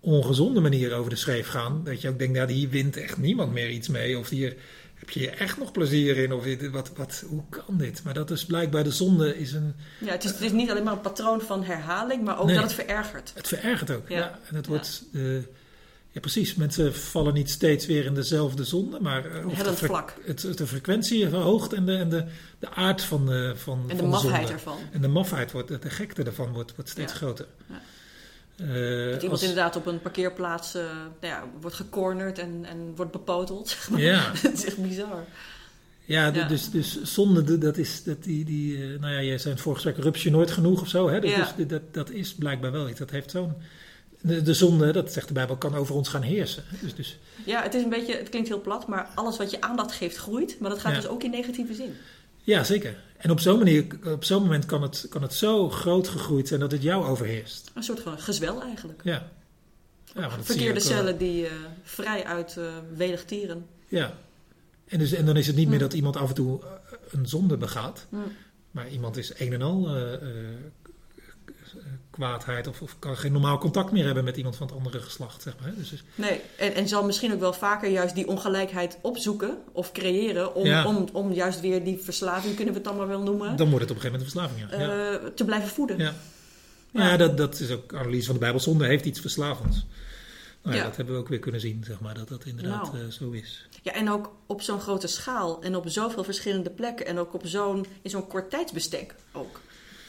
ongezonde 0.00 0.60
manieren 0.60 0.98
over 0.98 1.10
de 1.10 1.16
schreef 1.16 1.48
gaan. 1.48 1.84
Dat 1.84 2.00
je 2.00 2.08
ook 2.08 2.18
denkt, 2.18 2.36
ja, 2.36 2.46
hier 2.46 2.68
wint 2.68 2.96
echt 2.96 3.18
niemand 3.18 3.52
meer 3.52 3.70
iets 3.70 3.88
mee. 3.88 4.18
Of 4.18 4.28
hier 4.28 4.56
heb 4.94 5.10
je 5.10 5.30
echt 5.30 5.58
nog 5.58 5.72
plezier 5.72 6.16
in? 6.16 6.32
Of 6.32 6.44
wat, 6.70 6.90
wat, 6.96 7.24
hoe 7.28 7.42
kan 7.48 7.78
dit? 7.78 8.02
Maar 8.04 8.14
dat 8.14 8.30
is 8.30 8.44
blijkbaar 8.46 8.84
de 8.84 8.90
zonde 8.90 9.38
is 9.38 9.52
een... 9.52 9.74
Ja, 10.00 10.12
het 10.12 10.24
is, 10.24 10.30
het 10.30 10.40
is 10.40 10.52
niet 10.52 10.70
alleen 10.70 10.84
maar 10.84 10.92
een 10.92 11.00
patroon 11.00 11.40
van 11.40 11.64
herhaling, 11.64 12.24
maar 12.24 12.40
ook 12.40 12.48
dat 12.48 12.62
het 12.62 12.72
verergert. 12.72 13.32
Het 13.34 13.48
verergert 13.48 13.90
ook, 13.90 14.08
ja. 14.08 14.38
En 14.48 14.54
het 14.54 14.66
wordt... 14.66 15.04
Uh, 15.12 15.42
ja, 16.10 16.20
precies. 16.20 16.54
Mensen 16.54 16.94
vallen 16.94 17.34
niet 17.34 17.50
steeds 17.50 17.86
weer 17.86 18.04
in 18.04 18.14
dezelfde 18.14 18.64
zonde, 18.64 19.00
maar 19.00 19.26
uh, 19.26 19.58
het 19.58 19.78
vlak. 19.78 20.14
Het, 20.24 20.58
de 20.58 20.66
frequentie 20.66 21.28
verhoogt 21.28 21.72
en 21.72 21.86
de, 21.86 21.96
en 21.96 22.08
de, 22.08 22.24
de 22.58 22.70
aard 22.70 23.02
van 23.02 23.26
de 23.26 23.52
van 23.56 23.80
En 23.80 23.96
de 23.96 23.96
van 23.96 24.08
mafheid 24.08 24.50
ervan. 24.50 24.78
En 24.92 25.00
de 25.00 25.08
mafheid, 25.08 25.52
wordt, 25.52 25.68
de 25.68 25.90
gekte 25.90 26.22
ervan 26.22 26.52
wordt, 26.52 26.74
wordt 26.74 26.90
steeds 26.90 27.12
ja. 27.12 27.18
groter. 27.18 27.46
Ja. 27.68 27.80
Uh, 28.62 29.10
dat 29.10 29.22
iemand 29.22 29.30
als... 29.30 29.42
inderdaad 29.42 29.76
op 29.76 29.86
een 29.86 30.00
parkeerplaats 30.00 30.76
uh, 30.76 30.82
nou 31.20 31.34
ja, 31.34 31.44
wordt 31.60 31.76
gecornerd 31.76 32.38
en, 32.38 32.64
en 32.64 32.92
wordt 32.96 33.12
bepoteld. 33.12 33.76
Ja. 33.96 34.30
het 34.42 34.52
is 34.52 34.64
echt 34.64 34.82
bizar. 34.82 35.24
Ja, 36.04 36.26
ja, 36.26 36.48
dus, 36.48 36.70
dus 36.70 37.02
zonde, 37.02 37.58
dat 37.58 37.76
is, 37.76 38.02
dat 38.02 38.22
die, 38.22 38.44
die 38.44 38.76
uh, 38.76 39.00
nou 39.00 39.12
ja, 39.12 39.22
jij 39.22 39.38
zei 39.38 39.44
in 39.44 39.50
het 39.50 39.60
vorige 39.60 40.22
je 40.22 40.30
nooit 40.30 40.50
genoeg 40.50 40.80
of 40.80 40.88
zo. 40.88 41.08
Hè? 41.08 41.20
Dus, 41.20 41.30
ja. 41.30 41.52
dus 41.56 41.66
dat, 41.66 41.82
dat 41.92 42.10
is 42.10 42.34
blijkbaar 42.34 42.72
wel 42.72 42.88
iets. 42.88 42.98
Dat 42.98 43.10
heeft 43.10 43.30
zo'n 43.30 43.54
de, 44.20 44.42
de, 44.42 44.54
zonde, 44.54 44.92
dat 44.92 45.12
zegt 45.12 45.28
de 45.28 45.34
Bijbel, 45.34 45.56
kan 45.56 45.74
over 45.74 45.94
ons 45.94 46.08
gaan 46.08 46.22
heersen. 46.22 46.62
Dus, 46.80 46.94
dus. 46.94 47.18
Ja, 47.44 47.62
het 47.62 47.74
is 47.74 47.82
een 47.82 47.88
beetje, 47.88 48.16
het 48.16 48.28
klinkt 48.28 48.48
heel 48.48 48.60
plat, 48.60 48.86
maar 48.86 49.08
alles 49.14 49.36
wat 49.36 49.50
je 49.50 49.60
aandacht 49.60 49.92
geeft 49.92 50.16
groeit. 50.16 50.56
Maar 50.60 50.70
dat 50.70 50.78
gaat 50.78 50.94
dus 50.94 51.06
ook 51.06 51.22
in 51.22 51.30
negatieve 51.30 51.74
zin. 51.74 51.96
Ja, 52.42 52.64
zeker. 52.64 52.96
En 53.18 53.30
op 53.30 53.40
zo'n 53.40 53.58
manier, 53.58 53.86
op 54.04 54.24
zo'n 54.24 54.42
moment 54.42 54.66
kan 54.66 54.82
het, 54.82 55.06
kan 55.08 55.22
het 55.22 55.34
zo 55.34 55.70
groot 55.70 56.08
gegroeid 56.08 56.48
zijn 56.48 56.60
dat 56.60 56.72
het 56.72 56.82
jou 56.82 57.04
overheerst. 57.04 57.70
Een 57.74 57.82
soort 57.82 58.00
van 58.00 58.18
gezwel 58.18 58.62
eigenlijk. 58.62 59.00
Ja. 59.04 59.28
ja 60.14 60.30
Verkeerde 60.30 60.80
cellen 60.80 61.18
die 61.18 61.42
uh, 61.42 61.50
vrij 61.82 62.24
uit 62.24 62.56
uh, 62.58 62.64
welig 62.96 63.24
tieren. 63.24 63.66
Ja. 63.88 64.14
En, 64.86 64.98
dus, 64.98 65.12
en 65.12 65.26
dan 65.26 65.36
is 65.36 65.46
het 65.46 65.56
niet 65.56 65.68
meer 65.68 65.78
dat 65.78 65.92
iemand 65.92 66.16
af 66.16 66.28
en 66.28 66.34
toe 66.34 66.60
een 67.10 67.28
zonde 67.28 67.56
begaat. 67.56 68.06
Maar 68.70 68.88
iemand 68.88 69.16
is 69.16 69.32
een 69.38 69.52
en 69.52 69.62
al 69.62 69.96
uh, 69.96 70.12
kwaadheid 72.10 72.66
of, 72.66 72.82
of, 72.82 72.98
kan 72.98 73.16
geen 73.16 73.32
normaal 73.32 73.58
contact 73.58 73.92
meer 73.92 74.04
hebben 74.04 74.24
met 74.24 74.36
iemand 74.36 74.56
van 74.56 74.66
het 74.66 74.76
andere 74.76 75.00
geslacht. 75.00 75.42
Zeg 75.42 75.54
maar. 75.60 75.74
dus, 75.76 75.90
dus... 75.90 76.04
Nee, 76.14 76.40
en, 76.58 76.74
en 76.74 76.88
zal 76.88 77.04
misschien 77.04 77.32
ook 77.32 77.40
wel 77.40 77.52
vaker 77.52 77.90
juist 77.90 78.14
die 78.14 78.28
ongelijkheid 78.28 78.98
opzoeken 79.02 79.58
of 79.72 79.92
creëren 79.92 80.54
om, 80.54 80.66
ja. 80.66 80.86
om, 80.86 81.08
om 81.12 81.32
juist 81.32 81.60
weer 81.60 81.84
die 81.84 81.98
verslaving, 81.98 82.54
kunnen 82.54 82.74
we 82.74 82.80
het 82.80 82.88
dan 82.88 82.96
maar 82.96 83.08
wel 83.08 83.22
noemen. 83.22 83.56
Dan 83.56 83.70
wordt 83.70 83.88
het 83.88 83.96
op 83.96 84.04
een 84.04 84.10
gegeven 84.10 84.34
moment 84.34 84.52
een 84.52 84.58
verslaving, 84.60 84.88
ja. 84.90 85.24
Uh, 85.24 85.30
te 85.34 85.44
blijven 85.44 85.68
voeden. 85.68 85.98
Ja, 85.98 86.14
ja. 86.90 87.16
dat, 87.16 87.36
dat 87.36 87.60
is 87.60 87.70
ook 87.70 87.94
analyse 87.94 88.24
van 88.24 88.34
de 88.34 88.40
Bijbel. 88.40 88.60
Zonde 88.60 88.86
heeft 88.86 89.04
iets 89.04 89.20
verslavends. 89.20 89.86
Nou 90.62 90.76
ja, 90.76 90.82
Dat 90.82 90.96
hebben 90.96 91.14
we 91.14 91.20
ook 91.20 91.28
weer 91.28 91.38
kunnen 91.38 91.60
zien, 91.60 91.84
zeg 91.84 92.00
maar, 92.00 92.14
dat 92.14 92.28
dat 92.28 92.44
inderdaad 92.44 92.92
nou. 92.92 93.04
uh, 93.04 93.10
zo 93.10 93.30
is. 93.30 93.68
Ja, 93.82 93.92
en 93.92 94.10
ook 94.10 94.32
op 94.46 94.62
zo'n 94.62 94.80
grote 94.80 95.06
schaal 95.06 95.62
en 95.62 95.76
op 95.76 95.88
zoveel 95.88 96.24
verschillende 96.24 96.70
plekken 96.70 97.06
en 97.06 97.18
ook 97.18 97.34
op 97.34 97.46
zo'n, 97.46 97.86
in 98.02 98.10
zo'n 98.10 98.26
kort 98.26 98.50
tijdsbestek 98.50 99.14
ook. 99.32 99.60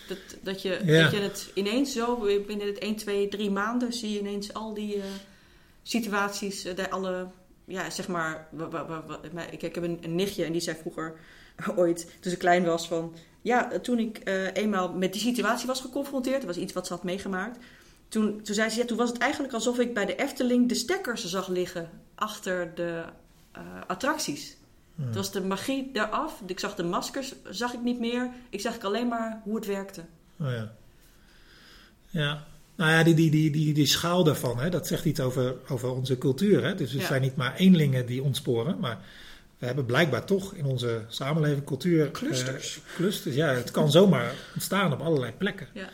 Dat, 0.10 0.18
dat, 0.42 0.62
je, 0.62 0.80
ja. 0.86 1.04
dat 1.04 1.12
je 1.12 1.20
het 1.20 1.52
ineens 1.54 1.94
zo, 1.94 2.18
binnen 2.48 2.68
het 2.68 2.78
1, 2.78 2.96
2, 2.96 3.28
3 3.28 3.52
maanden 3.52 3.94
zie 3.94 4.14
je 4.14 4.20
ineens 4.20 4.54
al 4.54 4.74
die 4.74 4.96
uh, 4.96 5.04
situaties, 5.84 6.66
uh, 6.66 6.74
alle, 6.90 7.28
ja, 7.66 7.90
zeg 7.90 8.08
maar, 8.08 8.48
ik, 9.52 9.62
ik 9.62 9.76
heb 9.76 9.84
een, 9.84 9.98
een, 10.02 10.16
nichtje 10.16 10.44
en 10.44 10.52
die 10.52 10.62
zei 10.62 10.78
vroeger 10.78 11.14
ooit, 11.76 12.08
toen 12.20 12.32
ze 12.32 12.38
klein 12.38 12.66
was, 12.66 12.88
van, 12.88 13.16
ja, 13.42 13.80
toen 13.82 14.00
ik 14.00 14.22
uh, 14.24 14.54
eenmaal 14.54 14.94
met 14.94 15.14
die 15.14 15.22
situatie 15.22 15.68
was 15.68 15.82
geconfronteerd, 15.82 16.42
dat 16.42 16.56
was 16.56 16.64
iets 16.64 16.74
wat 16.74 16.88
ze 16.88 16.94
had 16.94 17.04
meegemaakt, 17.04 17.58
toen, 18.08 18.42
toen 18.42 18.56
zei 18.56 18.70
ze, 18.70 18.80
ja, 18.80 18.86
toen 18.86 18.98
was 18.98 19.10
het 19.10 19.18
eigenlijk 19.18 19.54
alsof 19.54 19.80
ik 19.80 19.94
bij 19.94 20.06
de 20.06 20.16
Efteling 20.16 20.70
de 20.70 20.76
stekkers 20.76 21.26
zag 21.26 21.48
liggen 21.48 21.90
achter 22.16 22.76
de 22.76 23.04
attracties. 23.88 24.58
Hmm. 25.00 25.08
Het 25.08 25.16
was 25.16 25.32
de 25.32 25.42
magie 25.42 25.90
eraf. 25.94 26.42
Ik 26.46 26.60
zag 26.60 26.76
de 26.76 26.84
maskers, 26.84 27.34
zag 27.50 27.74
ik 27.74 27.84
niet 27.84 28.00
meer. 28.00 28.30
Ik 28.50 28.62
zag 28.62 28.80
alleen 28.80 29.08
maar 29.08 29.42
hoe 29.44 29.56
het 29.56 29.66
werkte. 29.66 30.02
Oh 30.40 30.52
ja. 30.52 30.72
Ja. 32.10 32.44
Nou 32.76 32.92
ja, 32.92 33.04
die, 33.04 33.14
die, 33.14 33.32
die, 33.32 33.52
die, 33.52 33.74
die 33.74 33.86
schaal 33.86 34.24
daarvan, 34.24 34.60
hè, 34.60 34.70
dat 34.70 34.88
zegt 34.88 35.06
iets 35.06 35.20
over, 35.20 35.56
over 35.68 35.90
onze 35.90 36.18
cultuur. 36.18 36.64
Hè? 36.64 36.76
Dus 36.76 36.92
we 36.92 37.00
ja. 37.00 37.06
zijn 37.06 37.22
niet 37.22 37.36
maar 37.36 37.56
eenlingen 37.56 38.06
die 38.06 38.24
ontsporen, 38.24 38.80
maar 38.80 38.98
we 39.58 39.66
hebben 39.66 39.86
blijkbaar 39.86 40.26
toch 40.26 40.54
in 40.54 40.66
onze 40.66 41.02
samenleving 41.08 41.66
cultuur... 41.66 42.12
Clusters. 42.12 42.78
Uh, 42.78 42.96
clusters, 42.96 43.36
ja. 43.36 43.48
Het 43.48 43.72
kan 43.72 43.92
zomaar 43.92 44.34
ontstaan 44.54 44.94
op 44.94 45.00
allerlei 45.00 45.32
plekken. 45.38 45.68
Ja. 45.74 45.90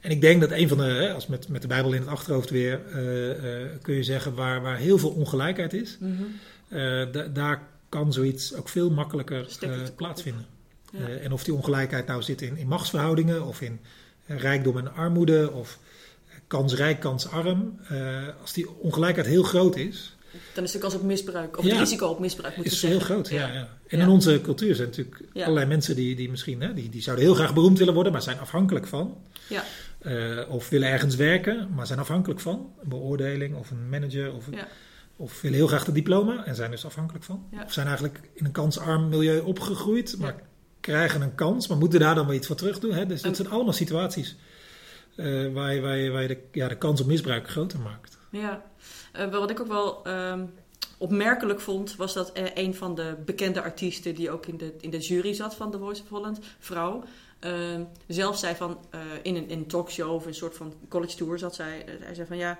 En 0.00 0.10
ik 0.10 0.20
denk 0.20 0.40
dat 0.40 0.50
een 0.50 0.68
van 0.68 0.78
de, 0.78 0.84
hè, 0.84 1.12
als 1.12 1.26
met, 1.26 1.48
met 1.48 1.62
de 1.62 1.68
Bijbel 1.68 1.92
in 1.92 2.00
het 2.00 2.10
achterhoofd 2.10 2.50
weer, 2.50 2.80
uh, 2.94 3.28
uh, 3.28 3.68
kun 3.82 3.94
je 3.94 4.02
zeggen, 4.02 4.34
waar, 4.34 4.62
waar 4.62 4.76
heel 4.76 4.98
veel 4.98 5.10
ongelijkheid 5.10 5.72
is... 5.72 5.96
Mm 6.00 6.16
-hmm 6.16 6.38
eh, 6.74 7.12
da- 7.12 7.28
daar 7.32 7.62
kan 7.94 8.12
zoiets 8.12 8.54
ook 8.54 8.68
veel 8.68 8.90
makkelijker 8.90 9.46
eh, 9.60 9.70
plaatsvinden. 9.96 10.46
Ja. 10.92 10.98
Eh, 11.06 11.24
en 11.24 11.32
of 11.32 11.44
die 11.44 11.54
ongelijkheid 11.54 12.06
nou 12.06 12.22
zit 12.22 12.42
in, 12.42 12.56
in 12.56 12.66
machtsverhoudingen 12.68 13.46
of 13.46 13.60
in 13.60 13.80
eh, 14.26 14.38
rijkdom 14.38 14.78
en 14.78 14.94
armoede 14.94 15.50
of 15.52 15.78
kansrijk, 16.46 17.00
kansarm. 17.00 17.78
eh, 17.88 18.28
als 18.40 18.52
die 18.52 18.70
ongelijkheid 18.70 19.26
heel 19.26 19.42
groot 19.42 19.76
is, 19.76 20.16
Dan 20.54 20.64
is 20.64 20.70
de 20.72 20.78
kans 20.78 20.94
op 20.94 21.02
misbruik, 21.02 21.58
of 21.58 21.64
Ja. 21.64 21.70
het 21.70 21.78
risico 21.78 22.06
op 22.06 22.18
misbruik, 22.18 22.56
moet 22.56 22.66
is 22.66 22.82
heel 22.82 23.00
groot. 23.00 23.28
Ja. 23.28 23.46
Ja, 23.52 23.68
En 23.88 23.98
Ja. 23.98 24.04
in 24.04 24.10
onze 24.10 24.40
cultuur 24.42 24.74
zijn 24.74 24.88
natuurlijk 24.88 25.20
Ja. 25.32 25.42
allerlei 25.42 25.66
mensen 25.66 25.96
die, 25.96 26.16
die 26.16 26.30
misschien 26.30 26.60
hè, 26.60 26.74
die, 26.74 26.88
die 26.88 27.02
zouden 27.02 27.24
heel 27.24 27.34
graag 27.34 27.54
beroemd 27.54 27.78
willen 27.78 27.94
worden, 27.94 28.12
maar 28.12 28.22
zijn 28.22 28.38
afhankelijk 28.38 28.86
van. 28.86 29.16
Ja. 29.48 29.64
Eh, 29.98 30.38
of 30.48 30.68
willen 30.68 30.88
ergens 30.88 31.16
werken, 31.16 31.68
maar 31.74 31.86
zijn 31.86 31.98
afhankelijk 31.98 32.40
van 32.40 32.72
een 32.82 32.88
beoordeling 32.88 33.56
of 33.56 33.70
een 33.70 33.88
manager. 33.88 34.32
Of, 34.34 34.46
Ja. 34.50 34.68
Of 35.16 35.40
willen 35.40 35.56
heel 35.58 35.66
graag 35.66 35.84
de 35.84 35.92
diploma 35.92 36.44
en 36.44 36.54
zijn 36.54 36.70
dus 36.70 36.84
afhankelijk 36.86 37.24
van. 37.24 37.46
Ja. 37.50 37.62
Of 37.62 37.72
zijn 37.72 37.86
eigenlijk 37.86 38.20
in 38.32 38.44
een 38.44 38.52
kansarm 38.52 39.08
milieu 39.08 39.40
opgegroeid, 39.40 40.16
maar 40.18 40.34
Ja. 40.36 40.42
krijgen 40.80 41.22
een 41.22 41.34
kans, 41.34 41.68
maar 41.68 41.78
moeten 41.78 42.00
daar 42.00 42.14
dan 42.14 42.26
weer 42.26 42.36
iets 42.36 42.46
voor 42.46 42.56
terug 42.56 42.78
doen. 42.78 42.92
Hè? 42.92 43.06
Dus 43.06 43.20
dat 43.22 43.30
En- 43.30 43.36
zijn 43.36 43.50
allemaal 43.50 43.72
situaties 43.72 44.36
eh, 45.16 45.52
waar 45.52 45.74
je, 45.74 45.80
waar 45.80 45.96
je, 45.96 46.10
waar 46.10 46.22
je 46.22 46.28
de, 46.28 46.38
ja, 46.52 46.68
de 46.68 46.78
kans 46.78 47.00
op 47.00 47.06
misbruik 47.06 47.48
groter 47.50 47.78
maakt. 47.80 48.18
Ja, 48.30 48.62
Eh, 49.12 49.30
wat 49.30 49.50
ik 49.50 49.60
ook 49.60 49.66
wel 49.68 50.04
ehm, 50.04 50.44
opmerkelijk 50.98 51.60
vond, 51.60 51.96
was 51.96 52.14
dat 52.14 52.32
eh, 52.32 52.44
een 52.54 52.74
van 52.74 52.94
de 52.94 53.14
bekende 53.24 53.62
artiesten 53.62 54.14
die 54.14 54.30
ook 54.30 54.46
in 54.46 54.56
de, 54.56 54.74
in 54.80 54.90
de 54.90 54.98
jury 54.98 55.32
zat 55.34 55.54
van 55.54 55.70
The 55.70 55.78
Voice 55.78 56.02
of 56.02 56.08
Holland, 56.08 56.38
vrouw, 56.58 57.04
ehm, 57.38 57.82
zelf 58.06 58.38
zei 58.38 58.54
van 58.54 58.78
in, 59.22 59.36
een, 59.36 59.48
in 59.48 59.58
een 59.58 59.66
talkshow 59.66 60.12
of 60.14 60.26
een 60.26 60.34
soort 60.34 60.56
van 60.56 60.74
college 60.88 61.16
tour 61.16 61.38
zat 61.38 61.54
zij, 61.54 61.84
hij 62.00 62.14
zei 62.14 62.26
van 62.26 62.36
ja, 62.36 62.58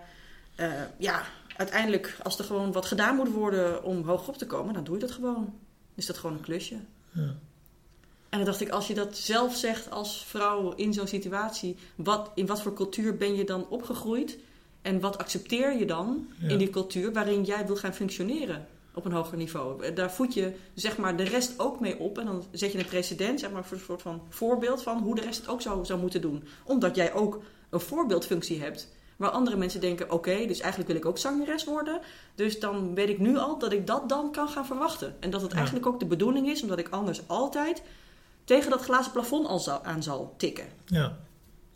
ja, 0.99 1.23
uiteindelijk 1.57 2.17
als 2.23 2.39
er 2.39 2.45
gewoon 2.45 2.73
wat 2.73 2.87
gedaan 2.87 3.17
moet 3.17 3.33
worden 3.33 3.83
om 3.85 4.07
hoog 4.07 4.29
op 4.29 4.37
te 4.37 4.47
komen, 4.47 4.75
dan 4.75 4.85
doe 4.85 4.95
je 4.95 5.01
dat 5.01 5.11
gewoon. 5.11 5.35
Dan 5.35 5.53
is 5.95 6.07
dat 6.07 6.19
gewoon 6.19 6.37
een 6.37 6.43
klusje. 6.43 6.77
Ja. 7.11 7.35
En 8.29 8.41
dan 8.41 8.45
dacht 8.45 8.61
ik, 8.61 8.69
als 8.69 8.87
je 8.87 8.95
dat 8.95 9.17
zelf 9.17 9.57
zegt 9.57 9.91
als 9.91 10.25
vrouw 10.25 10.73
in 10.75 10.93
zo'n 10.93 11.07
situatie, 11.07 11.77
wat, 11.95 12.31
in 12.35 12.47
wat 12.47 12.63
voor 12.63 12.75
cultuur 12.75 13.17
ben 13.17 13.35
je 13.35 13.45
dan 13.45 13.69
opgegroeid? 13.69 14.39
En 14.83 15.01
wat 15.01 15.19
accepteer 15.19 15.79
je 15.79 15.85
dan 15.85 16.27
Ja. 16.39 16.49
in 16.49 16.59
die 16.59 16.71
cultuur 16.71 17.13
waarin 17.13 17.45
jij 17.45 17.67
wil 17.67 17.77
gaan 17.77 17.95
functioneren 17.95 18.67
op 18.95 19.05
een 19.05 19.13
hoger 19.13 19.37
niveau? 19.37 19.93
Daar 19.93 20.13
voed 20.13 20.35
je 20.35 20.53
zeg 20.75 20.97
maar 20.97 21.17
de 21.17 21.23
rest 21.23 21.59
ook 21.59 21.81
mee 21.81 21.99
op. 21.99 22.19
En 22.19 22.27
dan 22.27 22.45
zet 22.51 22.73
je 22.73 22.79
een 22.79 22.85
precedent, 22.85 23.41
zeg 23.41 23.51
maar, 23.51 23.65
voor 23.65 23.77
een 23.77 23.83
soort 23.83 24.03
van 24.03 24.23
voorbeeld 24.29 24.83
van 24.83 24.99
hoe 24.99 25.15
de 25.15 25.21
rest 25.21 25.41
het 25.41 25.49
ook 25.49 25.61
zou, 25.63 25.85
zou 25.85 26.01
moeten 26.01 26.21
doen. 26.21 26.45
Omdat 26.65 26.97
jij 26.97 27.13
ook 27.13 27.43
een 27.71 27.81
voorbeeldfunctie 27.81 28.61
hebt. 28.61 28.89
Waar 29.17 29.31
andere 29.31 29.57
mensen 29.57 29.81
denken, 29.81 30.11
oké, 30.11 30.47
dus 30.47 30.61
eigenlijk 30.61 30.87
wil 30.91 30.97
ik 31.01 31.07
ook 31.07 31.19
zangeres 31.19 31.65
worden. 31.65 32.01
Dus 32.35 32.61
dan 32.61 32.95
weet 32.95 33.09
ik 33.09 33.19
nu 33.19 33.37
al 33.39 33.59
dat 33.59 33.73
ik 33.73 33.87
dat 33.87 34.09
dan 34.09 34.33
kan 34.33 34.49
gaan 34.49 34.67
verwachten. 34.67 35.15
En 35.21 35.31
dat 35.31 35.41
het 35.43 35.51
Ja. 35.51 35.57
eigenlijk 35.57 35.87
ook 35.87 36.01
de 36.01 36.07
bedoeling 36.07 36.49
is, 36.49 36.63
omdat 36.63 36.79
ik 36.79 36.89
anders 36.89 37.21
altijd 37.27 37.83
tegen 38.45 38.71
dat 38.71 38.83
glazen 38.83 39.13
plafond 39.13 39.47
al 39.47 39.59
zal, 39.59 39.85
aan 39.85 40.03
zal 40.03 40.35
tikken. 40.37 40.65
Ja. 40.87 41.17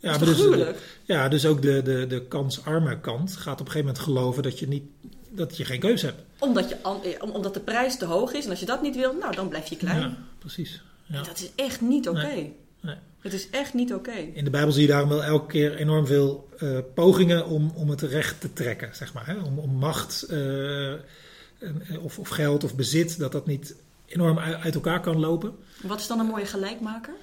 Ja, 0.01 0.17
dat 0.17 0.27
is 0.27 0.37
dus, 0.37 0.75
ja, 1.03 1.27
dus 1.29 1.45
ook 1.45 1.61
de, 1.61 1.81
de, 1.81 2.07
de 2.07 2.21
kansarme 2.27 2.99
kant 2.99 3.35
gaat 3.35 3.53
op 3.61 3.65
een 3.65 3.71
gegeven 3.71 3.85
moment 3.87 3.99
geloven 4.03 4.43
dat 4.43 4.59
je, 4.59 4.67
niet, 4.67 4.83
dat 5.29 5.57
je 5.57 5.65
geen 5.65 5.79
keuze 5.79 6.05
hebt. 6.05 6.21
Omdat, 6.39 6.69
je, 6.69 6.75
eh, 6.75 7.21
om- 7.23 7.29
omdat 7.29 7.53
de 7.53 7.59
prijs 7.59 7.97
te 7.97 8.05
hoog 8.05 8.33
is. 8.33 8.43
En 8.43 8.49
als 8.49 8.59
je 8.59 8.65
dat 8.65 8.81
niet 8.81 8.95
wil, 8.95 9.13
nou, 9.13 9.35
dan 9.35 9.47
blijf 9.47 9.67
je 9.67 9.77
klein. 9.77 9.99
Ja, 9.99 10.17
precies. 10.39 10.81
Ja. 11.05 11.21
Dat 11.23 11.37
is 11.39 11.49
echt 11.55 11.81
niet 11.81 12.09
oké. 12.09 12.21
Nee. 12.25 12.55
Nee. 12.81 12.95
Het 13.19 13.33
is 13.33 13.49
echt 13.49 13.73
niet 13.73 13.93
oké. 13.93 14.11
In 14.33 14.43
de 14.43 14.49
Bijbel 14.49 14.71
zie 14.71 14.81
je 14.81 14.87
daarom 14.87 15.09
wel 15.09 15.23
elke 15.23 15.47
keer 15.47 15.75
enorm 15.75 16.05
veel 16.05 16.49
eh, 16.59 16.77
pogingen 16.93 17.45
om, 17.47 17.71
om 17.75 17.89
het 17.89 18.01
recht 18.01 18.41
te 18.41 18.53
trekken, 18.53 18.89
zeg 18.95 19.13
maar. 19.13 19.25
Hè? 19.27 19.37
Om, 19.37 19.59
om 19.59 19.69
macht 19.75 20.23
eh, 20.23 20.91
en- 20.91 21.99
of, 22.01 22.19
of 22.19 22.29
geld 22.29 22.63
of 22.63 22.75
bezit, 22.75 23.19
dat 23.19 23.31
dat 23.31 23.45
niet 23.47 23.75
enorm 24.05 24.39
uit, 24.39 24.75
elkaar 24.75 25.01
kan 25.01 25.19
lopen. 25.19 25.55
Wat 25.83 25.99
is 25.99 26.07
dan 26.07 26.19
een 26.19 26.25
mooie 26.25 26.45
gelijkmaker? 26.45 27.13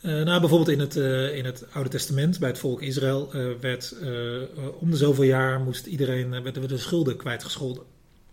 Eh, 0.00 0.10
nou, 0.22 0.40
bijvoorbeeld 0.40 0.68
in 0.70 0.80
het, 0.80 0.96
eh, 0.96 1.36
in 1.36 1.44
het 1.44 1.64
Oude 1.72 1.90
Testament, 1.90 2.38
bij 2.38 2.48
het 2.48 2.58
volk 2.58 2.82
Israël, 2.82 3.32
eh, 3.32 3.46
werd 3.60 3.94
eh, 4.02 4.42
eh, 4.42 4.48
om 4.80 4.90
de 4.90 4.96
zoveel 4.96 5.24
jaar 5.24 5.60
moest 5.60 5.86
iedereen, 5.86 6.34
eh, 6.34 6.42
werden 6.42 6.68
de 6.68 6.78
schulden 6.78 7.16
kwijtgescholden. 7.16 7.82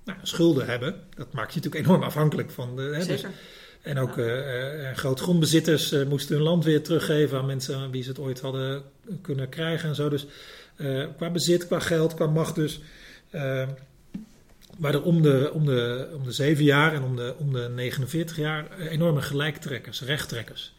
Nou, 0.04 0.20
schulden 0.22 0.66
hebben, 0.68 0.96
dat 1.16 1.34
maakt 1.34 1.54
je 1.54 1.60
natuurlijk 1.60 1.86
enorm 1.86 2.04
afhankelijk 2.04 2.52
van 2.52 2.76
de... 2.76 2.82
Hè, 2.82 3.06
dus-. 3.06 3.26
En 3.86 3.98
ook 4.00 4.18
eh, 4.18 4.92
grootgrondbezitters 4.94 5.96
moesten 6.10 6.36
hun 6.36 6.44
land 6.44 6.63
weer 6.63 6.84
teruggeven 6.84 7.38
aan 7.38 7.46
mensen 7.46 7.75
aan 7.75 7.92
wie 7.92 8.04
ze 8.04 8.10
het 8.10 8.20
ooit 8.20 8.39
hadden 8.39 8.84
kunnen 9.22 9.50
krijgen 9.50 9.89
en 9.89 9.96
zo. 9.96 10.10
Dus 10.10 10.25
qua 11.18 11.30
bezit, 11.30 11.68
qua 11.68 11.80
geld, 11.80 12.13
qua 12.13 12.25
macht 12.25 12.56
dus. 12.56 12.80
eh 13.30 13.68
waar 14.77 14.94
er 14.94 15.04
om 15.04 15.22
de, 15.22 15.51
om, 15.54 15.65
de, 15.65 16.10
om 16.13 16.24
de 16.24 16.32
zeven 16.32 16.63
jaar 16.63 16.94
en 16.94 17.04
om 17.04 17.15
de, 17.15 17.36
om 17.38 17.54
de 17.54 17.70
49 17.75 18.38
jaar 18.38 18.80
enorme 18.80 19.22
gelijktrekkers, 19.22 20.01
rechttrekkers. 20.01 20.75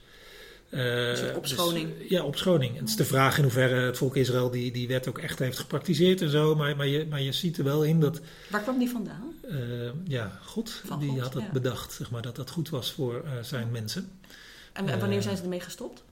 Eh, 0.71 1.15
soort 1.15 1.37
opschoning. 1.37 1.93
ja, 2.09 2.25
opschoning. 2.25 2.73
En 2.75 2.81
het 2.81 2.89
is 2.89 2.97
de 2.97 3.05
vraag 3.05 3.37
in 3.37 3.43
hoeverre 3.43 3.75
het 3.81 3.97
volk 3.97 4.17
Israël 4.17 4.51
die, 4.51 4.73
die 4.73 4.89
wet 4.89 5.09
ook 5.09 5.19
echt 5.19 5.39
heeft 5.39 5.59
gepraktiseerd 5.59 6.21
en 6.21 6.31
zo. 6.31 6.55
Maar, 6.55 6.77
maar, 6.77 6.87
je, 6.87 7.07
maar 7.11 7.23
je 7.23 7.33
ziet 7.33 7.59
er 7.59 7.65
wel 7.65 7.85
in 7.85 8.01
dat 8.01 8.21
Waar 8.51 8.63
kwam 8.63 8.79
die 8.79 8.91
vandaan? 8.91 9.35
eh, 9.51 9.57
ja, 10.05 10.39
God, 10.45 10.83
Van 10.85 10.99
die 10.99 11.09
God, 11.09 11.21
had 11.21 11.35
het 11.35 11.43
ja. 11.43 11.53
bedacht, 11.53 11.93
zeg 11.93 12.11
maar, 12.11 12.23
dat 12.23 12.37
dat 12.37 12.51
goed 12.51 12.69
was 12.69 12.93
voor 12.93 13.23
eh, 13.25 13.31
zijn 13.43 13.71
mensen. 13.71 14.11
En, 14.73 14.89
en 14.89 15.01
wanneer 15.01 15.23
zijn 15.23 15.37
ze 15.37 15.43
ermee 15.43 15.61
gestopt? 15.61 16.03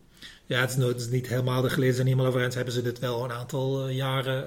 Ja, 0.46 0.60
het 0.60 0.70
is, 0.70 0.76
nooit, 0.76 0.94
het 0.94 1.04
is 1.04 1.10
niet 1.10 1.28
helemaal, 1.28 1.62
de 1.62 1.70
geleerden 1.70 1.94
zijn 1.94 2.06
niet 2.06 2.16
helemaal 2.16 2.34
over 2.34 2.46
eens. 2.46 2.54
Hebben 2.54 2.74
ze 2.74 2.82
dit 2.82 2.98
wel 2.98 3.24
een 3.24 3.32
aantal 3.32 3.88
jaren 3.88 4.46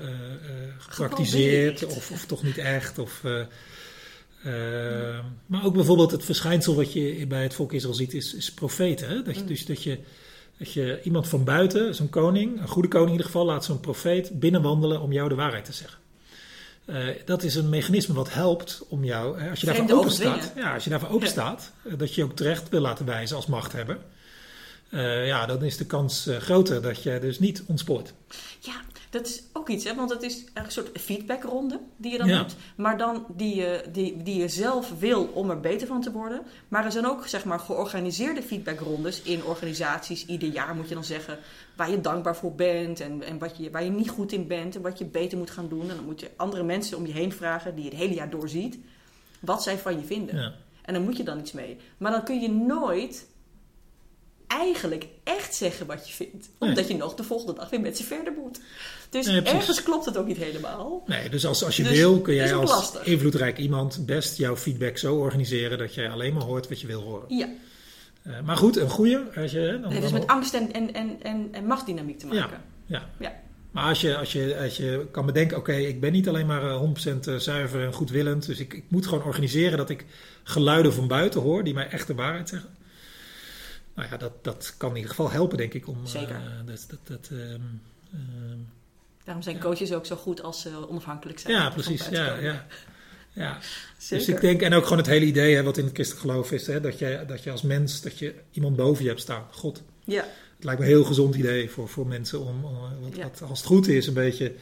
gepraktiseerd 0.77 1.85
of, 1.85 2.11
of 2.11 2.25
toch 2.25 2.43
niet 2.43 2.57
echt? 2.57 2.99
Of, 2.99 3.21
eh, 4.43 5.19
Maar 5.45 5.65
ook 5.65 5.73
bijvoorbeeld 5.73 6.11
het 6.11 6.25
verschijnsel 6.25 6.75
wat 6.75 6.93
je 6.93 7.25
bij 7.27 7.43
het 7.43 7.53
volk 7.53 7.73
Israël 7.73 7.93
ziet 7.93 8.13
is, 8.13 8.33
is 8.33 8.53
profeten. 8.53 9.07
Hè? 9.09 9.21
Dat 9.21 9.35
je, 9.35 9.41
Mm. 9.41 9.47
Dus 9.47 9.65
dat 9.65 9.83
je, 9.83 9.99
dat 10.57 10.73
je 10.73 10.99
iemand 11.03 11.27
van 11.27 11.43
buiten, 11.43 11.95
zo'n 11.95 12.09
koning, 12.09 12.61
een 12.61 12.67
goede 12.67 12.87
koning 12.87 13.09
in 13.09 13.15
ieder 13.15 13.31
geval, 13.31 13.45
laat 13.45 13.65
zo'n 13.65 13.79
profeet 13.79 14.39
binnenwandelen 14.39 15.01
om 15.01 15.11
jou 15.11 15.29
de 15.29 15.35
waarheid 15.35 15.65
te 15.65 15.73
zeggen. 15.73 15.99
Eh, 16.87 17.07
dat 17.25 17.43
is 17.43 17.55
een 17.55 17.69
mechanisme 17.69 18.13
wat 18.13 18.33
helpt 18.33 18.85
om 18.89 19.03
jou, 19.03 19.39
hè, 19.39 19.49
als 19.49 19.59
je 19.59 19.65
daarvoor 19.65 19.97
open 19.97 20.11
staat, 20.11 20.53
ja, 20.55 20.73
als 20.73 20.83
je 20.83 20.89
daarvoor 20.89 21.09
open 21.09 21.27
staat, 21.27 21.71
eh, 21.83 21.93
dat 21.97 22.15
je 22.15 22.21
je 22.21 22.27
ook 22.27 22.35
terecht 22.35 22.69
wil 22.69 22.81
laten 22.81 23.05
wijzen 23.05 23.35
als 23.35 23.45
machthebber. 23.45 23.97
Eh, 24.89 25.27
ja, 25.27 25.45
dan 25.45 25.63
is 25.63 25.77
de 25.77 25.85
kans 25.85 26.27
eh, 26.27 26.37
groter 26.37 26.81
dat 26.81 27.03
je 27.03 27.19
dus 27.19 27.39
niet 27.39 27.63
ontspoort. 27.67 28.13
Ja, 28.59 28.73
dat 29.09 29.25
is 29.27 29.43
ook 29.53 29.69
iets, 29.69 29.83
hè? 29.83 29.95
want 29.95 30.09
het 30.09 30.23
is 30.23 30.43
een 30.53 30.71
soort 30.71 30.99
feedbackronde 31.01 31.79
die 31.97 32.11
je 32.11 32.17
dan 32.17 32.27
Ja. 32.27 32.37
hebt. 32.37 32.55
Maar 32.75 32.97
dan 32.97 33.25
die 33.35 33.55
je, 33.55 33.83
die, 33.91 34.23
die 34.23 34.39
je 34.39 34.47
zelf 34.47 34.99
wil 34.99 35.23
om 35.23 35.49
er 35.49 35.59
beter 35.59 35.87
van 35.87 36.01
te 36.01 36.11
worden. 36.11 36.41
Maar 36.67 36.85
er 36.85 36.91
zijn 36.91 37.07
ook 37.07 37.27
zeg 37.27 37.45
maar, 37.45 37.59
georganiseerde 37.59 38.41
feedbackrondes 38.41 39.21
in 39.21 39.43
organisaties. 39.43 40.25
Ieder 40.25 40.49
jaar 40.49 40.75
moet 40.75 40.87
je 40.87 40.93
dan 40.93 41.03
zeggen 41.03 41.39
waar 41.75 41.89
je 41.89 42.01
dankbaar 42.01 42.35
voor 42.35 42.55
bent 42.55 42.99
en, 42.99 43.23
en 43.23 43.37
wat 43.37 43.57
je, 43.57 43.71
waar 43.71 43.83
je 43.83 43.89
niet 43.91 44.09
goed 44.09 44.31
in 44.31 44.47
bent 44.47 44.75
en 44.75 44.81
wat 44.81 44.97
je 44.97 45.05
beter 45.05 45.37
moet 45.37 45.51
gaan 45.51 45.69
doen. 45.69 45.89
En 45.89 45.95
dan 45.95 46.05
moet 46.05 46.19
je 46.19 46.31
andere 46.35 46.63
mensen 46.63 46.97
om 46.97 47.05
je 47.05 47.13
heen 47.13 47.31
vragen 47.31 47.75
die 47.75 47.83
je 47.83 47.89
het 47.89 47.99
hele 47.99 48.13
jaar 48.13 48.29
doorziet, 48.29 48.77
wat 49.39 49.63
zij 49.63 49.77
van 49.77 49.99
je 49.99 50.05
vinden. 50.05 50.35
Ja. 50.35 50.53
En 50.81 50.93
dan 50.93 51.03
moet 51.03 51.17
je 51.17 51.23
dan 51.23 51.39
iets 51.39 51.51
mee. 51.51 51.77
Maar 51.97 52.11
dan 52.11 52.23
kun 52.23 52.39
je 52.41 52.49
nooit 52.49 53.27
eigenlijk 54.47 55.07
echt 55.23 55.55
zeggen 55.55 55.85
wat 55.85 56.07
je 56.07 56.13
vindt. 56.13 56.49
Omdat 56.57 56.87
je 56.87 56.95
nog 56.95 57.15
de 57.15 57.23
volgende 57.23 57.53
dag 57.53 57.69
weer 57.69 57.81
met 57.81 57.97
ze 57.97 58.03
verder 58.03 58.33
moet. 58.43 58.59
Dus 59.09 59.27
ergens 59.27 59.83
klopt 59.83 60.05
het 60.05 60.17
ook 60.17 60.27
niet 60.27 60.37
helemaal. 60.37 61.03
Nee, 61.05 61.29
dus 61.29 61.45
als, 61.45 61.63
als 61.63 61.77
je 61.77 61.83
Dus 61.83 61.97
wil, 61.97 62.21
kun 62.21 62.33
jij 62.33 62.55
als 62.55 62.69
lastig. 62.69 63.05
invloedrijk 63.05 63.57
iemand 63.57 64.05
best 64.05 64.37
jouw 64.37 64.55
feedback 64.55 64.97
zo 64.97 65.15
organiseren 65.15 65.77
dat 65.77 65.93
jij 65.93 66.09
alleen 66.09 66.33
maar 66.33 66.43
hoort 66.43 66.67
wat 66.69 66.81
je 66.81 66.87
wil 66.87 67.01
horen. 67.01 67.25
Ja, 67.37 67.49
Eh, 68.23 68.33
maar 68.45 68.57
goed, 68.57 68.77
een 68.77 68.89
goede. 68.89 69.23
Als 69.35 69.51
je, 69.51 69.79
dan, 69.81 69.89
dus 70.01 70.11
met 70.11 70.27
angst 70.27 70.53
en, 70.53 70.73
en, 70.73 70.93
en, 70.93 71.17
en, 71.21 71.47
en 71.51 71.65
machtsdynamiek 71.65 72.19
te 72.19 72.25
maken. 72.27 72.61
ja. 72.85 73.09
Ja. 73.19 73.45
Maar 73.71 73.83
als 73.85 74.01
je, 74.01 74.17
als, 74.17 74.31
je, 74.33 74.57
als 74.61 74.77
je 74.77 75.07
kan 75.11 75.25
bedenken, 75.25 75.57
oké, 75.57 75.73
ik 75.73 75.99
ben 75.99 76.11
niet 76.11 76.27
alleen 76.27 76.45
maar 76.45 76.63
eh, 76.69 76.81
100% 77.25 77.35
zuiver 77.37 77.85
en 77.85 77.93
goedwillend. 77.93 78.45
Dus 78.45 78.59
ik, 78.59 78.73
ik 78.73 78.83
moet 78.87 79.07
gewoon 79.07 79.23
organiseren 79.23 79.77
dat 79.77 79.89
ik 79.89 80.05
geluiden 80.43 80.93
van 80.93 81.07
buiten 81.07 81.41
hoor 81.41 81.63
die 81.63 81.73
mij 81.73 81.87
echt 81.89 82.07
de 82.07 82.15
waarheid 82.15 82.49
zeggen. 82.49 82.69
Nou 83.97 84.09
ja, 84.09 84.17
dat, 84.17 84.43
dat 84.43 84.73
kan 84.77 84.89
in 84.89 84.95
ieder 84.95 85.09
geval 85.09 85.31
helpen, 85.31 85.57
denk 85.57 85.73
ik. 85.73 85.87
Om, 85.87 85.97
eh, 86.03 86.09
Zeker. 86.09 86.41
dat, 86.65 86.85
dat, 86.89 86.99
dat, 87.03 87.29
ehm, 87.31 87.41
ehm, 88.13 88.57
Daarom 89.23 89.43
zijn 89.43 89.55
Ja. 89.55 89.61
coaches 89.61 89.93
ook 89.93 90.05
zo 90.05 90.15
goed 90.15 90.41
als 90.41 90.61
ze 90.61 90.89
onafhankelijk 90.89 91.39
zijn. 91.39 91.53
ja, 91.53 91.69
precies. 91.69 92.07
Ja, 92.09 92.37
ja. 92.37 92.65
Ja, 93.33 93.57
Zeker. 93.97 94.25
Dus 94.25 94.35
ik 94.35 94.41
denk, 94.41 94.61
en 94.61 94.73
ook 94.73 94.83
gewoon 94.83 94.97
het 94.97 95.07
hele 95.07 95.25
idee 95.25 95.55
hè, 95.55 95.63
wat 95.63 95.77
in 95.77 95.83
het 95.85 95.93
christelijk 95.93 96.25
geloof 96.25 96.51
is, 96.51 96.67
hè, 96.67 96.81
dat, 96.81 96.99
je, 96.99 97.23
dat 97.27 97.43
je 97.43 97.51
als 97.51 97.61
mens, 97.61 98.01
dat 98.01 98.19
je 98.19 98.33
iemand 98.51 98.75
boven 98.75 99.03
je 99.03 99.09
hebt 99.09 99.21
staan, 99.21 99.45
God. 99.51 99.83
Ja, 100.03 100.23
Het 100.55 100.63
lijkt 100.65 100.79
me 100.79 100.85
een 100.85 100.91
heel 100.91 101.03
gezond 101.03 101.35
idee 101.35 101.69
voor, 101.69 101.89
voor 101.89 102.07
mensen 102.07 102.39
om, 102.39 102.65
om 102.65 102.75
wat, 103.01 103.15
Ja. 103.15 103.23
wat, 103.23 103.41
als 103.49 103.59
het 103.59 103.67
goed 103.67 103.87
is, 103.87 104.07
een 104.07 104.13
beetje. 104.13 104.53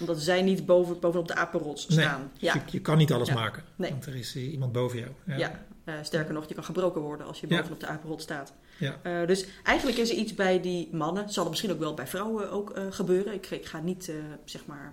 Omdat 0.00 0.20
zij 0.20 0.42
niet 0.42 0.66
boven, 0.66 1.00
bovenop 1.00 1.28
de 1.28 1.34
apenrots 1.34 1.82
staan. 1.82 2.30
je, 2.38 2.46
Ja, 2.46 2.62
je 2.70 2.80
kan 2.80 2.98
niet 2.98 3.12
alles 3.12 3.28
Ja. 3.28 3.34
maken, 3.34 3.62
Nee. 3.76 3.90
want 3.90 4.06
er 4.06 4.14
is 4.16 4.34
eh, 4.36 4.52
iemand 4.52 4.72
boven 4.72 4.98
jou. 4.98 5.10
Ja. 5.24 5.36
ja. 5.36 5.62
Eh, 5.84 5.94
sterker 6.02 6.34
nog, 6.34 6.48
je 6.48 6.54
kan 6.54 6.64
gebroken 6.64 7.00
worden 7.00 7.26
als 7.26 7.40
je 7.40 7.46
bovenop 7.46 7.80
de 7.80 7.86
apenrot 7.86 8.22
staat. 8.22 8.52
Ja. 8.78 8.96
Eh, 9.02 9.26
dus 9.26 9.46
eigenlijk 9.62 9.98
is 9.98 10.10
er 10.10 10.16
iets 10.16 10.34
bij 10.34 10.60
die 10.60 10.88
mannen. 10.92 11.30
Zal 11.30 11.44
er 11.44 11.50
misschien 11.50 11.72
ook 11.72 11.78
wel 11.78 11.94
bij 11.94 12.06
vrouwen 12.06 12.50
ook 12.50 12.72
gebeuren. 12.90 13.34
Ik, 13.34 13.50
ik 13.50 13.66
ga 13.66 13.80
niet 13.80 14.12
zeg 14.44 14.66
maar, 14.66 14.92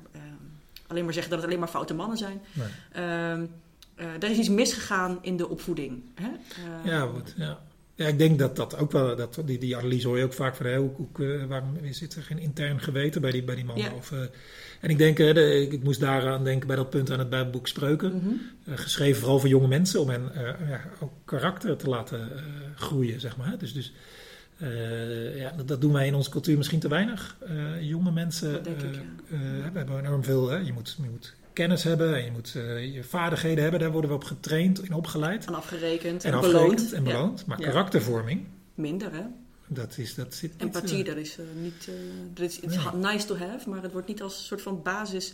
alleen 0.87 1.03
maar 1.03 1.13
zeggen 1.13 1.31
dat 1.31 1.39
het 1.41 1.49
alleen 1.49 1.61
maar 1.61 1.71
foute 1.71 1.93
mannen 1.93 2.17
zijn. 2.17 2.41
Nee. 2.53 2.67
Ehm, 2.91 3.45
eh, 3.95 4.05
er 4.23 4.29
is 4.29 4.37
iets 4.37 4.49
misgegaan 4.49 5.17
in 5.21 5.37
de 5.37 5.49
opvoeding. 5.49 6.03
Hè? 6.15 6.29
Ja, 6.83 7.07
wat, 7.11 7.33
ja. 7.37 7.59
Ja, 8.01 8.07
ik 8.07 8.17
denk 8.17 8.39
dat 8.39 8.55
dat 8.55 8.77
ook 8.77 8.91
wel, 8.91 9.15
dat, 9.15 9.41
die, 9.45 9.57
die 9.57 9.77
analyse 9.77 10.07
hoor 10.07 10.17
je 10.17 10.23
ook 10.23 10.33
vaak 10.33 10.55
van, 10.55 10.65
hè, 10.65 10.77
hoe, 10.77 10.91
hoe, 10.95 11.07
eh, 11.33 11.45
waarom 11.45 11.77
zit 11.91 12.15
er 12.15 12.23
geen 12.23 12.39
intern 12.39 12.79
geweten 12.79 13.21
bij 13.21 13.31
die, 13.31 13.43
bij 13.43 13.55
die 13.55 13.65
mannen? 13.65 13.85
Ja. 13.85 13.93
Of, 13.93 14.11
eh, 14.11 14.19
en 14.79 14.89
ik 14.89 14.97
denk, 14.97 15.17
hè, 15.17 15.33
de, 15.33 15.61
ik, 15.61 15.71
ik 15.71 15.83
moest 15.83 15.99
daaraan 15.99 16.43
denken 16.43 16.67
bij 16.67 16.75
dat 16.75 16.89
punt 16.89 17.11
aan 17.11 17.19
het 17.19 17.29
Bijbelboek 17.29 17.67
Spreuken. 17.67 18.15
mhm. 18.15 18.33
Eh, 18.65 18.77
geschreven 18.77 19.19
vooral 19.19 19.39
voor 19.39 19.49
jonge 19.49 19.67
mensen, 19.67 20.01
om 20.01 20.09
hen 20.09 20.31
ja, 20.67 20.81
ook 20.99 21.13
karakter 21.25 21.77
te 21.77 21.89
laten 21.89 22.29
groeien, 22.75 23.19
zeg 23.19 23.37
maar. 23.37 23.57
Dus, 23.57 23.73
dus 23.73 23.93
ja, 25.35 25.53
dat, 25.57 25.67
dat 25.67 25.81
doen 25.81 25.93
wij 25.93 26.07
in 26.07 26.15
onze 26.15 26.29
cultuur 26.29 26.57
misschien 26.57 26.79
te 26.79 26.87
weinig. 26.87 27.37
Jonge 27.79 28.11
mensen, 28.11 28.63
denk 28.63 28.81
ik, 28.81 28.93
ja. 28.93 29.01
we 29.37 29.61
hebben 29.73 29.99
enorm 29.99 30.23
veel, 30.23 30.49
hè. 30.49 30.57
Je, 30.57 30.73
moet, 30.73 30.97
je 31.01 31.09
moet 31.09 31.33
kennis 31.53 31.83
hebben 31.83 32.15
en 32.15 32.23
je 32.25 32.31
moet 32.31 32.53
eh, 32.55 32.93
je 32.93 33.03
vaardigheden 33.03 33.61
hebben. 33.61 33.79
Daar 33.79 33.91
worden 33.91 34.09
we 34.09 34.15
op 34.15 34.23
getraind 34.23 34.81
en 34.81 34.93
opgeleid. 34.93 35.45
En 35.45 35.53
afgerekend 35.55 36.23
En 36.23 36.31
en, 36.31 36.37
afgerekend 36.37 36.75
beloond. 36.75 36.93
en 36.93 37.03
Ja. 37.05 37.11
beloond. 37.11 37.45
Maar 37.45 37.59
Ja. 37.59 37.65
karaktervorming, 37.67 38.45
Minder, 38.75 39.11
hè? 39.13 39.23
dat, 39.67 39.97
is, 39.97 40.15
dat 40.15 40.33
zit 40.33 40.51
niet... 40.51 40.61
Empathie, 40.61 40.99
eh, 40.99 41.05
dat 41.05 41.17
is 41.17 41.37
eh, 41.37 41.45
niet... 41.61 41.89
dat 42.33 42.49
is 42.49 42.59
it's 42.59 42.75
Nee. 42.93 43.11
nice 43.13 43.25
to 43.27 43.35
have, 43.35 43.69
maar 43.69 43.81
het 43.81 43.91
wordt 43.91 44.07
niet 44.07 44.21
als 44.21 44.37
een 44.37 44.43
soort 44.43 44.61
van 44.61 44.81
basis 44.83 45.33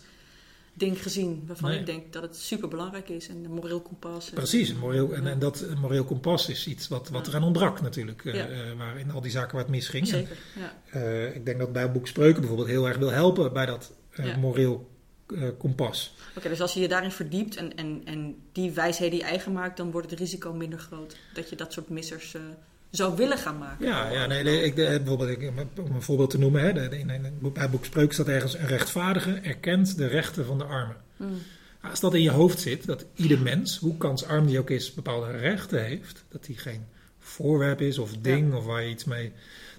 ding 0.74 1.02
gezien. 1.02 1.44
Waarvan 1.48 1.70
Nee. 1.70 1.80
ik 1.80 1.86
denk 1.86 2.14
dat 2.14 2.22
het 2.22 2.36
super 2.36 2.68
belangrijk 2.70 3.10
is. 3.10 3.28
En 3.28 3.44
een 3.44 3.52
moreel 3.52 3.82
kompas. 3.82 4.30
Precies, 4.30 4.70
een 4.70 4.78
moreel, 4.80 5.14
en, 5.14 5.24
Ja. 5.24 5.30
en 5.30 5.40
dat 5.40 5.66
moreel 5.82 6.04
kompas 6.04 6.50
is 6.50 6.68
iets 6.68 6.88
wat, 6.88 7.10
wat 7.10 7.26
Ja. 7.26 7.32
eraan 7.32 7.44
ontbrak 7.44 7.82
natuurlijk. 7.82 8.24
Ja. 8.24 8.34
eh, 8.34 8.58
waar 8.78 9.00
in 9.00 9.12
al 9.12 9.22
die 9.22 9.32
zaken 9.32 9.52
waar 9.56 9.62
het 9.64 9.72
misging. 9.72 10.08
Zeker, 10.08 10.38
ja. 10.56 11.02
ik 11.34 11.46
denk 11.46 11.60
dat 11.60 11.72
bij 11.74 11.82
het 11.82 11.94
boek 11.94 12.08
Spreuken 12.08 12.40
bijvoorbeeld 12.40 12.70
heel 12.70 12.88
erg 12.88 12.98
wil 12.98 13.12
helpen 13.12 13.54
bij 13.54 13.66
dat 13.66 13.94
Ja. 14.16 14.38
moreel 14.38 14.90
eh, 15.36 15.48
kompas. 15.58 16.14
Oké, 16.38 16.50
dus 16.50 16.62
als 16.62 16.74
je 16.74 16.80
je 16.80 16.88
daarin 16.88 17.12
verdiept 17.12 17.56
en, 17.56 17.76
en, 17.78 18.02
en 18.06 18.36
die 18.52 18.72
wijsheden 18.72 19.18
je 19.18 19.24
eigen 19.24 19.52
maakt, 19.52 19.78
dan 19.78 19.92
wordt 19.92 20.10
het 20.10 20.20
risico 20.20 20.54
minder 20.54 20.80
groot. 20.80 21.18
Dat 21.34 21.50
je 21.50 21.56
dat 21.56 21.74
soort 21.74 21.90
missers 21.90 22.34
eh, 22.34 22.42
zou 22.90 23.16
willen 23.16 23.38
gaan 23.38 23.58
maken. 23.58 23.86
Ja, 23.86 24.10
ja 24.10 24.26
nee, 24.26 24.44
nee, 24.44 24.64
ik, 24.64 24.78
eh, 24.78 24.88
bijvoorbeeld, 24.90 25.30
ik, 25.30 25.52
om 25.80 25.96
een 25.96 26.02
voorbeeld 26.02 26.30
te 26.30 26.40
noemen, 26.40 26.62
hè, 26.62 26.74
de- 26.90 26.98
in, 27.00 27.38
boek- 27.40 27.54
bij 27.54 27.64
het 27.64 27.72
boek 27.72 27.86
Spreuken 27.86 28.14
staat 28.14 28.28
ergens: 28.28 28.54
een 28.58 28.68
rechtvaardige 28.68 29.32
erkent 29.32 29.98
de 29.98 30.08
rechten 30.08 30.46
van 30.46 30.58
de 30.58 30.64
armen. 30.64 30.98
Mm. 31.18 31.42
Als 31.82 32.00
dat 32.00 32.14
in 32.14 32.22
je 32.22 32.30
hoofd 32.32 32.60
zit, 32.60 32.86
dat 32.86 33.06
ieder 33.16 33.40
mens, 33.40 33.78
hoe 33.78 33.98
kansarm 33.98 34.48
die 34.48 34.60
ook 34.60 34.70
is, 34.70 34.94
bepaalde 34.94 35.32
rechten 35.32 35.84
heeft, 35.86 36.24
dat 36.30 36.46
die 36.46 36.58
geen 36.58 36.86
voorwerp 37.20 37.82
is 37.82 37.98
of 37.98 38.12
ding 38.22 38.54
of 38.54 38.66
waar 38.66 38.84
je 38.84 38.90
iets 38.90 39.04
mee 39.04 39.32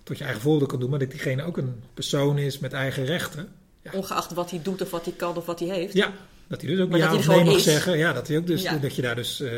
tot 0.02 0.18
je 0.18 0.24
eigen 0.24 0.42
voordeel 0.42 0.66
kan 0.66 0.80
doen, 0.80 0.90
maar 0.90 0.98
dat 0.98 1.10
diegene 1.10 1.42
ook 1.42 1.56
een 1.56 1.82
persoon 1.94 2.38
is 2.38 2.58
met 2.58 2.72
eigen 2.72 3.04
rechten. 3.04 3.48
Ja. 3.92 3.98
Ongeacht 3.98 4.32
wat 4.34 4.50
hij 4.50 4.60
doet 4.62 4.82
of 4.82 4.90
wat 4.90 5.04
hij 5.04 5.14
kan 5.16 5.36
of 5.36 5.46
wat 5.46 5.58
hij 5.60 5.68
heeft. 5.68 5.92
Ja, 5.94 6.12
dat 6.46 6.60
hij 6.60 6.70
dus 6.70 6.80
ook 6.80 6.88
Maar 6.90 6.98
ja 6.98 7.08
dat 7.10 7.18
of 7.18 7.26
nee 7.26 7.44
mag 7.44 7.54
is. 7.56 7.62
zeggen. 7.62 7.98
Ja, 7.98 8.12
dat, 8.12 8.28
hij 8.28 8.36
ook 8.36 8.46
dus, 8.46 8.62
Ja. 8.62 8.76
dat 8.76 8.94
je 8.96 9.02
daar 9.02 9.14
dus 9.14 9.40
eh, 9.40 9.50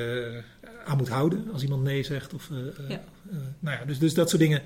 aan 0.85 0.97
moet 0.97 1.09
houden 1.09 1.49
als 1.53 1.63
iemand 1.63 1.83
nee 1.83 2.03
zegt. 2.03 2.35
Of, 2.35 2.49
eh, 2.51 2.57
eh, 2.59 2.91
Ja. 2.91 3.01
nou 3.59 3.79
ja, 3.79 3.85
dus, 3.85 3.99
dus 3.99 4.15
dat 4.15 4.29
soort 4.29 4.43
dingen 4.43 4.63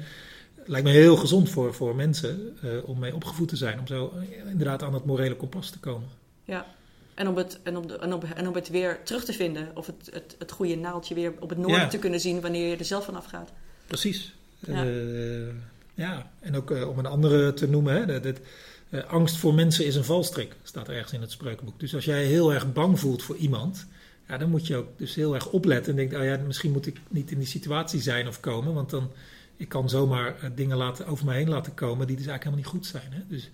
lijkt 0.67 0.87
me 0.87 0.93
heel 0.93 1.17
gezond 1.17 1.51
voor, 1.51 1.75
voor 1.75 1.95
mensen 1.97 2.57
om 2.85 2.99
mee 2.99 3.15
opgevoed 3.15 3.49
te 3.49 3.57
zijn. 3.57 3.79
Om 3.79 3.87
zo 3.87 4.13
inderdaad 4.51 4.83
aan 4.83 4.95
het 4.95 5.05
morele 5.05 5.37
kompas 5.37 5.71
te 5.71 5.79
komen. 5.79 6.09
Ja. 6.45 6.67
En 7.15 7.29
om, 7.29 7.37
het, 7.37 7.59
en, 7.63 7.77
om 7.77 7.87
de, 7.87 7.97
en, 7.99 8.13
om, 8.13 8.21
en 8.35 8.49
om 8.49 8.55
het 8.55 8.69
weer 8.69 8.99
terug 9.05 9.25
te 9.25 9.33
vinden. 9.33 9.69
Of 9.75 9.87
het, 9.87 10.09
het, 10.13 10.37
het 10.39 10.53
goede 10.53 10.77
naaldje 10.77 11.15
weer 11.15 11.33
op 11.41 11.49
het 11.49 11.59
noorden 11.59 11.81
Ja. 11.81 11.89
te 11.89 11.99
kunnen 11.99 12.21
zien 12.21 12.41
wanneer 12.41 12.69
je 12.71 12.77
er 12.77 12.85
zelf 12.85 13.05
van 13.05 13.17
afgaat. 13.17 13.53
Precies. 13.87 14.35
Ja. 14.59 14.85
Ja, 15.95 16.31
en 16.41 16.57
ook 16.57 16.71
om 16.71 16.99
een 16.99 17.07
andere 17.07 17.55
te 17.55 17.69
noemen, 17.69 17.95
hè, 17.95 18.07
dat, 18.07 18.23
dat, 18.23 18.39
eh, 18.95 19.05
angst 19.11 19.37
voor 19.37 19.55
mensen 19.55 19.87
is 19.87 19.95
een 19.97 20.05
valstrik, 20.05 20.57
staat 20.63 20.89
er 20.89 20.95
ergens 20.95 21.13
in 21.13 21.21
het 21.21 21.31
spreukenboek. 21.31 21.81
Dus 21.81 21.95
als 21.95 22.05
jij 22.05 22.25
heel 22.25 22.53
erg 22.53 22.73
bang 22.73 23.01
voelt 23.01 23.23
voor 23.23 23.37
iemand, 23.37 23.87
ja, 24.29 24.39
dan 24.39 24.51
moet 24.51 24.67
je 24.67 24.77
ook 24.77 24.99
dus 24.99 25.15
heel 25.15 25.35
erg 25.35 25.47
opletten 25.47 25.91
en 25.91 25.97
denken, 25.97 26.19
oh 26.21 26.25
ja, 26.25 26.37
misschien 26.47 26.73
moet 26.73 26.87
ik 26.87 27.01
niet 27.09 27.31
in 27.31 27.39
die 27.39 27.47
situatie 27.47 28.01
zijn 28.01 28.29
of 28.29 28.41
komen, 28.41 28.75
want 28.75 28.91
dan 28.91 29.11
ik 29.57 29.69
kan 29.69 29.89
zomaar 29.89 30.37
eh, 30.41 30.51
dingen 30.55 30.77
laten, 30.77 31.07
over 31.07 31.25
mij 31.25 31.37
heen 31.37 31.49
laten 31.49 31.75
komen 31.75 32.07
die 32.07 32.17
dus 32.17 32.27
eigenlijk 32.27 32.57
helemaal 32.57 32.81
niet 32.81 32.91
goed 32.93 33.01
zijn. 33.03 33.13
Hè? 33.13 33.21
Dus 33.29 33.51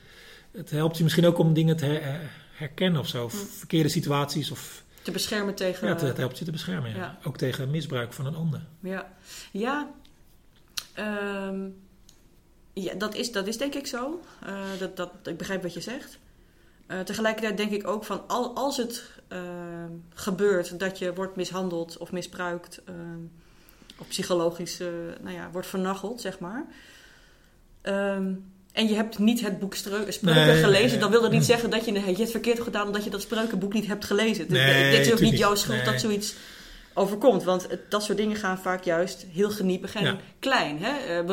het 0.50 0.70
helpt 0.70 0.96
je 0.96 1.02
misschien 1.02 1.26
ook 1.26 1.38
om 1.38 1.54
dingen 1.54 1.76
te 1.76 1.84
her- 1.84 2.02
her- 2.02 2.30
herkennen 2.52 3.00
of 3.00 3.08
zo, 3.08 3.24
of 3.24 3.32
Mm. 3.34 3.48
verkeerde 3.48 3.88
situaties, 3.88 4.50
of 4.50 4.84
Te 5.02 5.10
beschermen 5.10 5.54
tegen... 5.54 5.88
ja, 5.88 5.96
het, 6.04 6.16
helpt 6.16 6.38
je 6.38 6.44
te 6.44 6.50
beschermen. 6.50 6.90
Ja. 6.90 6.96
ja. 6.96 7.18
Ook 7.24 7.36
tegen 7.36 7.70
misbruik 7.70 8.12
van 8.12 8.26
een 8.26 8.34
ander. 8.34 8.66
Ja, 8.80 9.12
ja, 9.52 9.90
ehm, 10.94 11.68
ja 12.82 12.94
dat, 12.94 13.14
is, 13.14 13.32
dat 13.32 13.46
is 13.46 13.56
denk 13.56 13.74
ik 13.74 13.86
zo. 13.86 14.20
Eh, 14.46 14.54
dat, 14.78 14.96
dat, 14.96 15.10
ik 15.24 15.36
begrijp 15.36 15.62
wat 15.62 15.74
je 15.74 15.80
zegt. 15.80 16.18
Eh, 16.86 17.00
tegelijkertijd 17.00 17.56
denk 17.56 17.70
ik 17.70 17.86
ook 17.86 18.04
van 18.04 18.22
al, 18.26 18.56
als 18.56 18.76
het 18.76 19.04
ehm, 19.28 19.90
gebeurt 20.14 20.78
dat 20.78 20.98
je 20.98 21.14
wordt 21.14 21.36
mishandeld 21.36 21.98
of 21.98 22.12
misbruikt, 22.12 22.80
ehm, 22.84 23.20
of 23.98 24.08
psychologisch 24.08 24.80
eh, 24.80 24.88
nou 25.20 25.34
ja, 25.34 25.50
wordt 25.52 25.66
vernacheld, 25.66 26.20
zeg 26.20 26.38
maar. 26.38 26.66
Ehm, 27.82 28.32
en 28.72 28.88
je 28.88 28.94
hebt 28.94 29.18
niet 29.18 29.40
het 29.40 29.58
boek 29.58 29.74
Spreuken 29.74 30.14
Nee, 30.20 30.56
gelezen, 30.56 30.90
nee. 30.90 30.98
dan 30.98 31.10
wil 31.10 31.22
dat 31.22 31.30
niet 31.30 31.44
zeggen 31.44 31.70
dat 31.70 31.84
je, 31.84 31.92
je 31.92 32.00
het 32.00 32.30
verkeerd 32.30 32.56
hebt 32.56 32.68
gedaan 32.68 32.86
omdat 32.86 33.04
je 33.04 33.10
dat 33.10 33.22
Spreukenboek 33.22 33.72
niet 33.72 33.86
hebt 33.86 34.04
gelezen. 34.04 34.48
Dus 34.48 34.58
Nee, 34.58 34.96
dit 34.96 35.06
is 35.06 35.12
ook 35.12 35.20
niet 35.20 35.38
jouw 35.38 35.54
schuld 35.54 35.84
dat 35.84 36.00
zoiets 36.00 36.34
overkomt. 36.94 37.42
Want 37.44 37.68
dat 37.88 38.02
soort 38.02 38.18
dingen 38.18 38.36
gaan 38.36 38.58
vaak 38.58 38.84
juist 38.84 39.26
heel 39.32 39.50
geniepig 39.50 39.94
en 39.94 40.18
klein. 40.38 40.78
Hè? 40.82 41.18
Eh, 41.18 41.24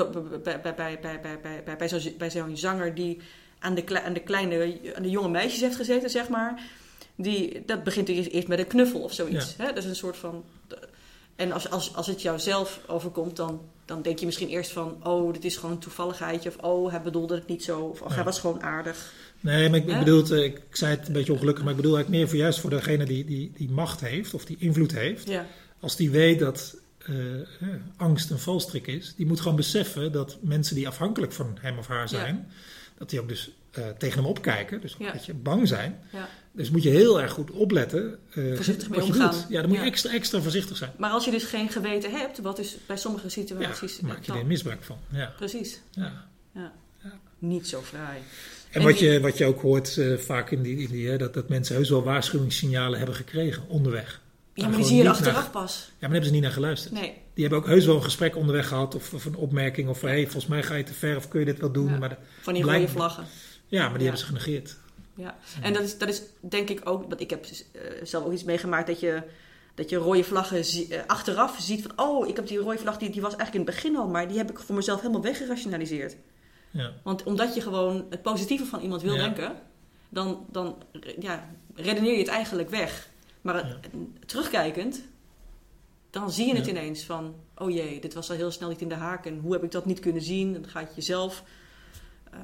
bij, 0.43 0.61
bij, 0.61 0.75
bij, 0.75 0.99
bij, 1.21 1.39
bij, 1.65 1.77
bij, 1.77 1.89
zo'n, 1.89 2.13
bij 2.17 2.31
zo'n 2.31 2.57
zanger 2.57 2.95
die 2.95 3.17
aan 3.59 3.75
de, 3.75 4.01
aan 4.03 4.13
de 4.13 4.19
kleine, 4.19 4.79
aan 4.95 5.03
de 5.03 5.09
jonge 5.09 5.29
meisjes 5.29 5.61
heeft 5.61 5.75
gezeten, 5.75 6.09
zeg 6.09 6.29
maar. 6.29 6.61
Die, 7.15 7.63
dat 7.65 7.83
begint 7.83 8.09
eerst, 8.09 8.47
met 8.47 8.59
een 8.59 8.67
knuffel 8.67 8.99
of 8.99 9.13
zoiets. 9.13 9.55
Hè? 9.57 9.65
Dat 9.65 9.77
is 9.77 9.85
een 9.85 9.95
soort 9.95 10.17
van 10.17 10.43
en 11.37 11.51
als, 11.51 11.69
als, 11.69 11.95
als 11.95 12.07
het 12.07 12.21
jou 12.21 12.39
zelf 12.39 12.79
overkomt, 12.85 13.35
dan, 13.35 13.61
dan 13.85 14.01
denk 14.01 14.19
je 14.19 14.25
misschien 14.25 14.47
eerst 14.47 14.71
van... 14.71 14.97
Oh, 15.03 15.33
dit 15.33 15.45
is 15.45 15.55
gewoon 15.55 15.71
een 15.71 15.81
toevalligheidje. 15.81 16.49
Of 16.49 16.57
oh, 16.57 16.91
hij 16.91 17.01
bedoelde 17.01 17.35
het 17.35 17.47
niet 17.47 17.63
zo. 17.63 17.79
Of 17.79 18.01
oh, 18.01 18.11
hij 18.11 18.23
was 18.23 18.39
gewoon 18.39 18.63
aardig. 18.63 19.13
Nee, 19.39 19.69
maar 19.69 19.79
ik, 19.79 19.87
ik 19.87 19.99
bedoel, 19.99 20.23
eh, 20.23 20.43
ik 20.43 20.61
zei 20.71 20.95
het 20.95 21.07
een 21.07 21.13
beetje 21.13 21.33
ongelukkig, 21.33 21.63
maar 21.63 21.71
ik 21.71 21.77
bedoel 21.79 21.95
eigenlijk 21.95 22.23
meer 22.23 22.31
voor 22.31 22.43
juist 22.43 22.59
voor 22.59 22.69
degene 22.69 23.05
die, 23.05 23.25
die, 23.25 23.51
die 23.55 23.69
macht 23.69 23.99
heeft 23.99 24.33
of 24.33 24.45
die 24.45 24.55
invloed 24.59 24.91
heeft. 24.91 25.27
Ja, 25.27 25.45
Als 25.79 25.95
die 25.95 26.09
weet 26.09 26.39
dat 26.39 26.77
eh, 26.97 27.41
eh, 27.41 27.45
angst 27.97 28.29
een 28.29 28.39
valstrik 28.39 28.87
is, 28.87 29.13
die 29.15 29.25
moet 29.25 29.39
gewoon 29.39 29.57
beseffen 29.57 30.11
dat 30.11 30.37
mensen 30.41 30.75
die 30.75 30.87
afhankelijk 30.87 31.31
van 31.31 31.57
hem 31.61 31.77
of 31.77 31.87
haar 31.87 32.09
zijn, 32.09 32.51
dat 32.97 33.09
die 33.09 33.19
ook 33.21 33.29
dus 33.29 33.51
tegen 33.97 34.17
hem 34.17 34.29
opkijken, 34.29 34.81
dus 34.81 34.95
een 34.99 35.11
beetje 35.11 35.33
bang 35.33 35.67
zijn. 35.67 35.99
ja. 36.11 36.29
Dus 36.57 36.69
moet 36.69 36.83
je 36.83 36.89
heel 36.89 37.21
erg 37.21 37.31
goed 37.31 37.51
opletten 37.51 38.19
eh, 38.33 38.55
Voorzichtig 38.55 38.89
mee 38.89 39.03
omgaan. 39.03 39.31
doet. 39.31 39.45
Ja, 39.49 39.59
dan 39.59 39.69
moet 39.69 39.77
je 39.77 39.83
Ja. 39.83 39.89
extra, 39.89 40.11
extra 40.13 40.41
voorzichtig 40.41 40.77
zijn. 40.77 40.91
Maar 40.97 41.09
als 41.09 41.25
je 41.25 41.31
dus 41.31 41.43
geen 41.43 41.69
geweten 41.69 42.11
hebt, 42.11 42.39
wat 42.39 42.55
dus 42.55 42.77
bij 42.85 42.97
sommige 42.97 43.23
Ja, 43.25 43.29
situaties... 43.31 43.99
maak 43.99 44.23
je 44.23 44.31
er 44.33 44.45
misbruik 44.45 44.83
van. 44.83 44.97
Ja, 45.09 45.33
Precies. 45.37 45.81
ja. 45.91 46.25
Niet 47.39 47.67
zo 47.67 47.81
fraai. 47.81 48.17
En, 48.71 48.79
En 48.81 48.87
wat, 48.87 48.97
die- 48.97 49.09
je, 49.09 49.19
wat 49.19 49.37
je 49.37 49.45
ook 49.45 49.61
hoort 49.61 49.97
eh, 49.97 50.17
vaak 50.17 50.51
in 50.51 50.61
die, 50.61 50.77
in 50.77 50.87
die 50.91 51.07
hè, 51.09 51.17
dat, 51.17 51.33
dat 51.33 51.49
mensen 51.49 51.75
heus 51.75 51.89
wel 51.89 52.03
waarschuwingssignalen 52.03 52.97
hebben 52.97 53.15
gekregen 53.15 53.63
onderweg. 53.67 54.21
Ja, 54.53 54.61
Maar 54.61 54.69
maar 54.71 54.79
die 54.79 54.87
zie 54.87 54.97
je 55.03 55.09
achteraf 55.09 55.33
naar- 55.41 55.49
pas. 55.49 55.75
Ja, 55.77 55.83
maar 55.83 55.99
daar 55.99 56.09
hebben 56.09 56.25
ze 56.27 56.33
niet 56.33 56.41
naar 56.41 56.51
geluisterd. 56.51 56.93
Nee. 56.93 57.13
Die 57.33 57.43
hebben 57.43 57.59
ook 57.59 57.67
heus 57.67 57.85
wel 57.85 57.95
een 57.95 58.03
gesprek 58.03 58.35
onderweg 58.35 58.67
gehad 58.67 58.95
of, 58.95 59.13
of 59.13 59.25
een 59.25 59.35
opmerking 59.35 59.89
of 59.89 59.99
van 59.99 60.09
hey, 60.09 60.23
volgens 60.23 60.45
mij 60.47 60.63
ga 60.63 60.75
je 60.75 60.83
te 60.83 60.93
ver 60.93 61.15
of 61.15 61.27
kun 61.27 61.39
je 61.39 61.45
dit 61.45 61.59
wel 61.59 61.71
doen. 61.71 61.89
Ja. 61.89 61.97
Maar 61.97 62.09
de- 62.09 62.15
Van 62.41 62.53
die 62.53 62.63
rode 62.63 62.87
vlaggen. 62.87 63.23
ja, 63.67 63.79
maar 63.81 63.89
die 63.89 63.97
Ja. 63.97 64.03
hebben 64.03 64.19
ze 64.19 64.25
genegeerd. 64.25 64.75
Ja. 65.17 65.37
En 65.61 65.73
dat 65.73 65.83
is, 65.83 65.97
dat 65.97 66.09
is 66.09 66.21
denk 66.39 66.69
ik 66.69 66.89
ook, 66.89 67.01
want 67.09 67.21
ik 67.21 67.29
heb 67.29 67.45
eh, 67.45 67.81
zelf 68.03 68.25
ook 68.25 68.31
iets 68.31 68.43
meegemaakt 68.43 68.87
dat 68.87 68.99
je, 68.99 69.23
dat 69.75 69.89
je 69.89 69.95
rode 69.97 70.23
vlaggen 70.23 70.65
zie- 70.65 70.95
eh, 70.95 71.05
achteraf 71.07 71.57
ziet 71.59 71.81
van, 71.81 71.91
oh, 71.95 72.27
ik 72.27 72.35
heb 72.35 72.47
die 72.47 72.57
rode 72.57 72.77
vlag, 72.77 72.97
die, 72.97 73.09
die 73.09 73.21
was 73.21 73.35
eigenlijk 73.35 73.67
in 73.67 73.73
het 73.73 73.75
begin 73.83 73.97
al, 73.97 74.07
maar 74.07 74.27
die 74.27 74.37
heb 74.37 74.49
ik 74.49 74.59
voor 74.59 74.75
mezelf 74.75 74.99
helemaal 75.01 75.21
weggerationaliseerd. 75.21 76.15
Ja. 76.71 76.93
Want 77.03 77.23
omdat 77.23 77.55
je 77.55 77.61
gewoon 77.61 78.05
het 78.09 78.21
positieve 78.21 78.65
van 78.65 78.79
iemand 78.79 79.01
wil 79.01 79.13
Ja. 79.15 79.23
denken, 79.23 79.55
dan, 80.09 80.45
dan 80.51 80.75
ja, 81.19 81.49
redeneer 81.75 82.11
je 82.13 82.17
het 82.19 82.27
eigenlijk 82.27 82.69
weg. 82.69 83.09
Maar 83.41 83.79
terugkijkend, 84.25 85.01
dan 86.09 86.31
zie 86.31 86.47
je 86.47 86.55
het 86.55 86.67
ineens 86.67 87.03
van, 87.03 87.35
oh 87.57 87.69
jee, 87.71 87.99
dit 88.01 88.13
was 88.13 88.29
al 88.29 88.35
heel 88.35 88.51
snel 88.51 88.69
niet 88.69 88.81
in 88.81 88.89
de 88.89 88.95
haak 88.95 89.25
en 89.25 89.39
hoe 89.39 89.53
heb 89.53 89.63
ik 89.63 89.71
dat 89.71 89.85
niet 89.85 89.99
kunnen 89.99 90.21
zien? 90.21 90.53
Dan 90.53 90.67
ga 90.67 90.79
je 90.79 90.85
het 90.85 90.95
jezelf 90.95 91.43
eh, 92.31 92.39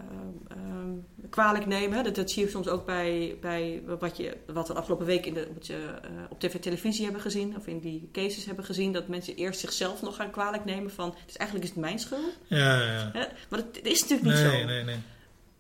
ehm, 0.57 0.89
kwalijk 1.29 1.65
nemen. 1.65 2.03
Dat, 2.03 2.15
dat 2.15 2.31
zie 2.31 2.43
je 2.43 2.49
soms 2.49 2.67
ook 2.67 2.85
bij, 2.85 3.37
bij 3.41 3.81
wat, 3.99 4.17
je, 4.17 4.37
wat 4.53 4.67
we 4.67 4.73
de 4.73 4.79
afgelopen 4.79 5.05
week 5.05 5.25
in 5.25 5.33
de, 5.33 5.47
wat 5.53 5.67
je, 5.67 5.73
eh, 6.03 6.09
op 6.29 6.39
tv 6.39 6.59
televisie 6.59 7.03
hebben 7.03 7.21
gezien, 7.21 7.55
of 7.57 7.67
in 7.67 7.79
die 7.79 8.09
cases 8.11 8.45
hebben 8.45 8.65
gezien, 8.65 8.91
dat 8.93 9.07
mensen 9.07 9.35
eerst 9.35 9.59
zichzelf 9.59 10.01
nog 10.01 10.15
gaan 10.15 10.31
kwalijk 10.31 10.65
nemen 10.65 10.91
van, 10.91 11.15
dus 11.25 11.37
eigenlijk 11.37 11.69
is 11.69 11.75
het 11.75 11.83
mijn 11.83 11.99
schuld. 11.99 12.37
Ja, 12.47 12.57
ja, 12.81 12.91
ja. 12.93 13.09
Hè? 13.13 13.25
Maar 13.49 13.59
dat, 13.59 13.73
dat 13.75 13.85
is 13.85 14.01
natuurlijk 14.01 14.29
niet 14.29 14.51
Nee, 14.51 14.59
zo. 14.61 14.65
nee, 14.65 14.83
nee. 14.83 14.97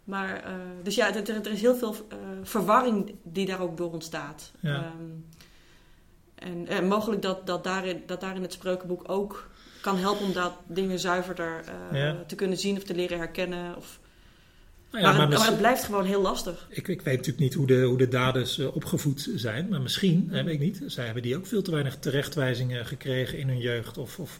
Maar, 0.03 0.43
eh, 0.43 0.53
dus 0.83 0.95
ja, 0.95 1.15
er, 1.15 1.29
er 1.29 1.51
is 1.51 1.61
heel 1.61 1.75
veel 1.75 1.95
eh, 2.09 2.17
verwarring 2.43 3.15
die 3.23 3.45
daar 3.45 3.59
ook 3.61 3.77
door 3.77 3.91
ontstaat. 3.91 4.51
Ja. 4.59 4.75
Ehm, 4.75 5.09
en, 6.35 6.67
en 6.67 6.87
mogelijk 6.87 7.21
dat, 7.21 7.47
dat, 7.47 7.63
daarin, 7.63 8.03
dat 8.05 8.21
daarin 8.21 8.41
het 8.41 8.53
spreukenboek 8.53 9.09
ook 9.09 9.49
kan 9.81 9.97
helpen 9.97 10.25
om 10.25 10.33
dat 10.33 10.53
dingen 10.67 10.99
zuiverder 10.99 11.63
Ja. 11.91 12.23
te 12.27 12.35
kunnen 12.35 12.57
zien 12.57 12.77
of 12.77 12.83
te 12.83 12.95
leren 12.95 13.17
herkennen. 13.17 13.75
Of, 13.77 13.99
Nou 14.93 15.05
ja, 15.05 15.11
maar, 15.11 15.27
het, 15.29 15.37
maar 15.37 15.47
het 15.47 15.57
blijft 15.57 15.83
gewoon 15.83 16.05
heel 16.05 16.21
lastig. 16.21 16.67
ik, 16.69 16.87
ik 16.87 17.01
weet 17.01 17.15
natuurlijk 17.17 17.39
niet 17.43 17.53
hoe 17.53 17.67
de, 17.67 17.81
hoe 17.81 17.97
de 17.97 18.07
daders 18.07 18.59
eh, 18.59 18.75
opgevoed 18.75 19.29
zijn, 19.35 19.67
maar 19.69 19.81
misschien, 19.81 20.27
hè, 20.31 20.43
weet 20.43 20.53
ik 20.53 20.59
niet, 20.59 20.81
zij 20.85 21.05
hebben 21.05 21.23
die 21.23 21.35
ook 21.37 21.45
veel 21.47 21.61
te 21.61 21.71
weinig 21.71 21.97
terechtwijzingen 21.97 22.85
gekregen 22.85 23.37
in 23.37 23.47
hun 23.47 23.59
jeugd. 23.59 23.97
Of, 23.97 24.19
of 24.19 24.39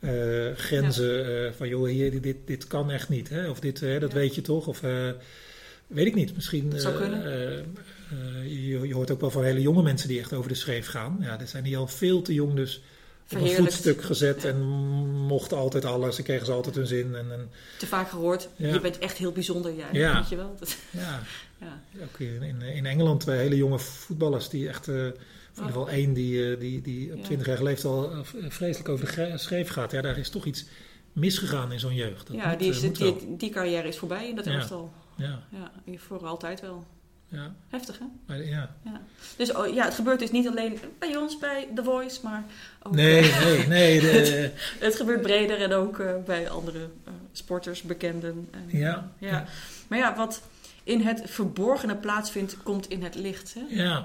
eh, 0.00 0.10
grenzen 0.56 1.44
eh, 1.46 1.52
van, 1.52 1.68
joh, 1.68 1.88
hier, 1.88 2.20
dit- 2.20 2.36
dit, 2.46 2.66
kan 2.66 2.90
echt 2.90 3.08
niet. 3.08 3.28
Hè? 3.28 3.48
Of 3.50 3.60
dit, 3.60 3.82
eh, 3.82 4.00
dat 4.00 4.10
Ja. 4.12 4.16
weet 4.18 4.34
je 4.34 4.40
toch? 4.40 4.66
Of 4.66 4.82
eh, 4.82 5.08
weet 5.86 6.06
ik 6.06 6.14
niet. 6.14 6.34
Misschien. 6.34 6.72
Zou 6.76 6.94
eh, 6.94 7.00
kunnen. 7.00 7.24
eh, 7.24 7.58
eh, 7.58 7.64
je, 8.44 8.86
je 8.88 8.94
hoort 8.94 9.10
ook 9.10 9.20
wel 9.20 9.30
van 9.30 9.44
hele 9.44 9.60
jonge 9.62 9.82
mensen 9.82 10.08
die 10.08 10.18
echt 10.18 10.32
over 10.32 10.48
de 10.48 10.54
schreef 10.56 10.86
gaan. 10.86 11.16
Ja, 11.20 11.36
dat 11.36 11.48
zijn 11.48 11.64
die 11.64 11.76
al 11.76 11.86
veel 11.86 12.22
te 12.22 12.34
jong, 12.34 12.54
dus 12.54 12.82
op 13.30 13.40
een 13.40 13.50
voetstuk 13.54 14.02
gezet 14.02 14.44
en 14.44 14.62
mochten 15.10 15.56
altijd 15.56 15.84
alles. 15.84 16.16
Ze 16.16 16.22
kregen 16.22 16.46
ze 16.46 16.52
altijd 16.52 16.74
hun 16.74 16.86
zin. 16.86 17.14
En, 17.14 17.32
en 17.32 17.50
Te 17.78 17.86
vaak 17.86 18.08
gehoord. 18.08 18.48
Ja. 18.56 18.72
Je 18.72 18.80
bent 18.80 18.98
echt 18.98 19.16
heel 19.16 19.32
bijzonder, 19.32 19.74
jij. 19.74 19.88
Ja. 19.92 20.14
Weet 20.18 20.28
je 20.28 20.36
wel? 20.36 20.56
Dat- 20.58 20.76
ja, 20.90 21.22
ja. 21.60 21.80
ook 22.02 22.18
in, 22.18 22.42
in, 22.42 22.62
in 22.62 22.86
Engeland 22.86 23.20
twee 23.20 23.38
hele 23.38 23.56
jonge 23.56 23.78
voetballers 23.78 24.48
die 24.48 24.68
echt. 24.68 24.88
of 24.88 24.94
in 24.94 25.66
ieder 25.66 25.66
geval 25.66 25.88
één 25.88 26.12
die, 26.12 26.52
eh, 26.52 26.60
die, 26.60 26.80
die 26.82 27.12
op 27.12 27.18
Ja. 27.18 27.24
20 27.24 27.46
jaar 27.46 27.62
leeftijd 27.62 27.92
al 27.92 28.10
eh, 28.12 28.18
vreselijk 28.48 28.88
over 28.88 29.14
de 29.14 29.38
schreef 29.38 29.68
gaat. 29.68 29.92
Ja, 29.92 30.00
daar 30.00 30.18
is 30.18 30.28
toch 30.28 30.44
iets 30.44 30.64
misgegaan 31.12 31.72
in 31.72 31.80
zo'n 31.80 31.94
jeugd. 31.94 32.26
Dat 32.26 32.36
ja, 32.36 32.48
moet, 32.48 32.58
die, 32.58 32.70
is, 32.70 32.80
die, 32.80 33.36
die 33.36 33.50
carrière 33.50 33.88
is 33.88 33.98
voorbij 33.98 34.28
in 34.28 34.36
dat 34.36 34.46
elftal. 34.46 34.92
Ja, 35.16 35.42
Ja, 35.50 35.72
voor 35.98 36.26
altijd 36.26 36.60
wel. 36.60 36.84
Ja, 37.34 37.54
Heftig, 37.68 37.98
hè? 37.98 38.04
maar, 38.26 38.44
ja. 38.44 38.70
Dus 39.36 39.52
oh, 39.52 39.74
ja, 39.74 39.84
het 39.84 39.94
gebeurt 39.94 40.18
dus 40.18 40.30
niet 40.30 40.48
alleen 40.48 40.78
bij 40.98 41.16
ons, 41.16 41.38
bij 41.38 41.68
The 41.74 41.82
Voice, 41.82 42.20
maar 42.22 42.44
ook, 42.82 42.94
Nee, 42.94 43.20
eh, 43.20 43.44
nee, 43.44 43.66
nee. 43.68 44.00
De, 44.00 44.50
het 44.86 44.96
gebeurt 44.96 45.22
breder 45.22 45.60
en 45.60 45.72
ook 45.72 45.98
eh, 45.98 46.12
bij 46.26 46.50
andere 46.50 46.78
eh, 46.78 47.12
sporters, 47.32 47.82
bekenden. 47.82 48.48
En, 48.50 48.78
Ja. 48.78 49.10
ja. 49.18 49.44
Maar 49.88 49.98
ja, 49.98 50.16
wat 50.16 50.42
in 50.84 51.00
het 51.00 51.22
verborgene 51.24 51.96
plaatsvindt, 51.96 52.56
komt 52.62 52.88
in 52.88 53.02
het 53.02 53.14
licht. 53.14 53.54
Hè? 53.54 53.76
Ja. 53.76 54.04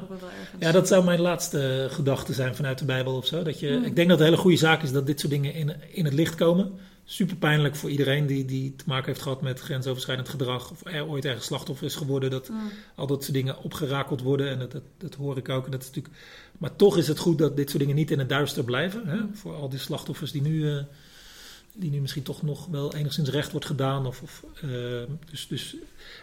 Ja, 0.59 0.71
dat 0.71 0.87
zou 0.87 1.03
mijn 1.03 1.21
laatste 1.21 1.87
gedachte 1.91 2.33
zijn 2.33 2.55
vanuit 2.55 2.77
de 2.77 2.85
Bijbel 2.85 3.15
of 3.15 3.25
zo. 3.25 3.43
Dat 3.43 3.59
je, 3.59 3.67
Hmm. 3.67 3.83
Ik 3.83 3.95
denk 3.95 4.09
dat 4.09 4.17
het 4.17 4.19
een 4.19 4.33
hele 4.33 4.41
goede 4.41 4.57
zaak 4.57 4.83
is 4.83 4.91
dat 4.91 5.05
dit 5.05 5.19
soort 5.19 5.31
dingen 5.31 5.53
in, 5.53 5.75
in 5.91 6.05
het 6.05 6.13
licht 6.13 6.35
komen. 6.35 6.79
Super 7.11 7.35
pijnlijk 7.35 7.75
voor 7.75 7.89
iedereen 7.89 8.25
die, 8.25 8.45
die 8.45 8.75
te 8.75 8.83
maken 8.87 9.05
heeft 9.05 9.21
gehad 9.21 9.41
met 9.41 9.59
grensoverschrijdend 9.59 10.29
gedrag. 10.29 10.71
Of 10.71 10.85
er 10.85 11.07
ooit 11.07 11.25
ergens 11.25 11.45
slachtoffer 11.45 11.85
is 11.85 11.95
geworden. 11.95 12.29
Dat 12.29 12.49
Mm. 12.49 12.71
al 12.95 13.07
dat 13.07 13.21
soort 13.23 13.33
dingen 13.33 13.63
opgerakeld 13.63 14.21
worden. 14.21 14.49
En 14.49 14.59
dat, 14.59 14.71
dat, 14.71 14.81
dat 14.97 15.15
hoor 15.15 15.37
ik 15.37 15.49
ook. 15.49 15.65
En 15.65 15.71
dat 15.71 15.81
is 15.81 15.87
natuurlijk, 15.87 16.15
maar 16.57 16.75
toch 16.75 16.97
is 16.97 17.07
het 17.07 17.19
goed 17.19 17.37
dat 17.37 17.55
dit 17.55 17.69
soort 17.69 17.81
dingen 17.81 17.95
niet 17.95 18.11
in 18.11 18.19
het 18.19 18.29
duister 18.29 18.63
blijven. 18.63 19.07
Hè? 19.07 19.19
Voor 19.33 19.55
al 19.55 19.69
die 19.69 19.79
slachtoffers 19.79 20.31
die 20.31 20.41
nu, 20.41 20.71
eh, 20.71 20.83
die 21.73 21.89
nu 21.91 21.99
misschien 22.01 22.23
toch 22.23 22.41
nog 22.41 22.67
wel 22.67 22.95
enigszins 22.95 23.29
recht 23.29 23.51
wordt 23.51 23.65
gedaan. 23.65 24.05
Of, 24.05 24.21
of, 24.21 24.43
eh, 24.61 24.69
dus, 25.29 25.47
dus, 25.47 25.73